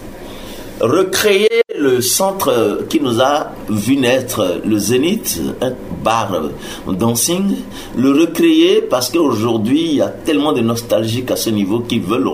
recréer 0.80 1.62
le 1.78 2.02
centre 2.02 2.86
qui 2.90 3.00
nous 3.00 3.22
a 3.22 3.52
vu 3.70 3.98
naître, 3.98 4.62
le 4.66 4.78
Zénith, 4.78 5.42
un 5.62 5.74
bar 6.04 6.50
dancing, 6.88 7.56
le 7.98 8.12
recréer 8.12 8.82
parce 8.82 9.10
qu'aujourd'hui 9.10 9.82
il 9.82 9.96
y 9.96 10.02
a 10.02 10.10
tellement 10.10 10.54
de 10.54 10.62
nostalgiques 10.62 11.32
à 11.32 11.36
ce 11.36 11.50
niveau 11.50 11.80
qui 11.82 12.00
veulent 12.00 12.30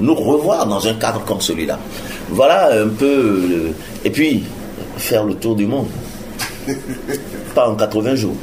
nous 0.00 0.14
revoir 0.14 0.66
dans 0.66 0.86
un 0.86 0.94
cadre 0.94 1.24
comme 1.24 1.40
celui-là. 1.40 1.78
Voilà 2.30 2.80
un 2.80 2.88
peu. 2.88 3.72
et 4.04 4.10
puis, 4.10 4.42
faire 4.96 5.24
le 5.24 5.34
tour 5.34 5.56
du 5.56 5.66
monde. 5.66 5.86
Pas 7.54 7.68
en 7.68 7.74
80 7.74 8.14
jours. 8.14 8.36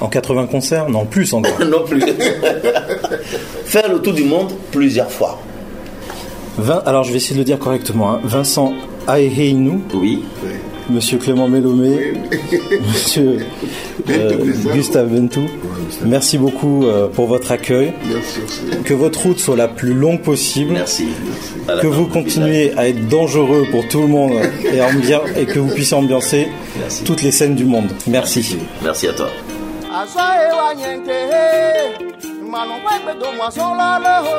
En 0.00 0.08
80 0.08 0.46
concerts 0.46 0.88
Non, 0.88 1.04
plus 1.04 1.32
encore. 1.32 1.58
non 1.66 1.84
plus. 1.84 2.02
Faire 3.64 3.92
le 3.92 4.00
tour 4.00 4.12
du 4.12 4.24
monde 4.24 4.52
plusieurs 4.72 5.10
fois. 5.10 5.40
alors 6.86 7.04
je 7.04 7.10
vais 7.10 7.16
essayer 7.16 7.34
de 7.34 7.40
le 7.40 7.44
dire 7.44 7.58
correctement. 7.58 8.12
Hein. 8.12 8.20
Vincent 8.24 8.72
Aeheinu. 9.06 9.80
Oui. 9.94 10.22
Monsieur 10.90 11.16
Clément 11.16 11.48
Mélomé, 11.48 12.12
Monsieur 12.92 13.38
euh, 14.10 14.36
Gustave 14.74 15.14
Ventou, 15.14 15.46
merci 16.04 16.36
beaucoup 16.36 16.84
euh, 16.84 17.08
pour 17.08 17.26
votre 17.26 17.52
accueil. 17.52 17.94
Que 18.84 18.92
votre 18.92 19.22
route 19.22 19.38
soit 19.38 19.56
la 19.56 19.66
plus 19.68 19.94
longue 19.94 20.20
possible. 20.20 20.72
Merci. 20.74 21.06
Que 21.80 21.86
vous 21.86 22.06
continuez 22.06 22.72
à 22.76 22.86
être 22.86 23.08
dangereux 23.08 23.66
pour 23.70 23.88
tout 23.88 24.02
le 24.02 24.08
monde 24.08 24.32
et, 24.62 25.40
et 25.40 25.46
que 25.46 25.58
vous 25.58 25.70
puissiez 25.70 25.96
ambiancer 25.96 26.48
toutes 27.06 27.22
les 27.22 27.30
scènes 27.30 27.54
du 27.54 27.64
monde. 27.64 27.88
Merci. 28.06 28.58
Merci 28.82 29.08
à 29.08 29.14
toi. 29.14 29.30
aza 30.00 30.26
ewa 30.48 30.74
nye 30.74 30.96
nke 30.96 31.12
he. 31.30 31.44
Mmanụ 32.42 32.74
nwa 32.82 32.92
egbedo 32.96 33.32
nwa 33.32 33.48
sọla 33.56 33.88
leho 34.04 34.36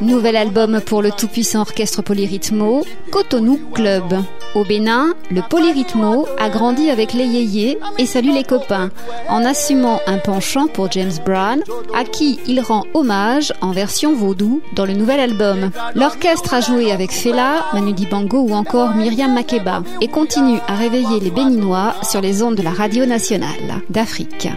Nouvel 0.00 0.36
album 0.36 0.80
pour 0.80 1.02
le 1.02 1.10
tout-puissant 1.10 1.60
orchestre 1.60 2.02
Polyrythmo, 2.02 2.84
Cotonou 3.10 3.58
Club. 3.74 4.14
Au 4.54 4.64
Bénin, 4.64 5.14
le 5.30 5.42
Polyrythmo 5.48 6.26
a 6.38 6.48
grandi 6.48 6.90
avec 6.90 7.12
les 7.12 7.26
yéyés 7.26 7.78
et 7.98 8.06
salue 8.06 8.32
les 8.32 8.42
copains, 8.42 8.90
en 9.28 9.44
assumant 9.44 10.00
un 10.06 10.18
penchant 10.18 10.66
pour 10.66 10.90
James 10.90 11.12
Brown, 11.24 11.62
à 11.94 12.04
qui 12.04 12.40
il 12.46 12.60
rend 12.60 12.84
hommage 12.94 13.52
en 13.60 13.72
version 13.72 14.14
vaudou 14.14 14.60
dans 14.74 14.86
le 14.86 14.94
nouvel 14.94 15.20
album. 15.20 15.70
L'orchestre 15.94 16.54
a 16.54 16.60
joué 16.60 16.90
avec 16.90 17.12
Fela, 17.12 17.66
Manu 17.72 17.92
Dibango 17.92 18.38
ou 18.38 18.54
encore 18.54 18.94
Myriam 18.94 19.34
Makeba 19.34 19.82
et 20.00 20.08
continue 20.08 20.58
à 20.66 20.74
réveiller 20.74 21.20
les 21.20 21.30
Béninois 21.30 21.94
sur 22.02 22.20
les 22.20 22.42
ondes 22.42 22.56
de 22.56 22.62
la 22.62 22.70
radio 22.72 23.06
nationale 23.06 23.82
d'Afrique. 23.88 24.48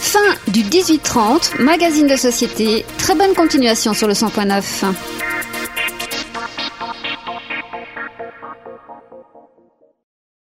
Fin 0.00 0.18
du 0.48 0.64
1830, 0.64 1.60
magazine 1.60 2.08
de 2.08 2.16
société. 2.16 2.84
Très 2.98 3.14
bonne 3.14 3.34
continuation 3.34 3.94
sur 3.94 4.08
le 4.08 4.14
100.9. 4.14 4.92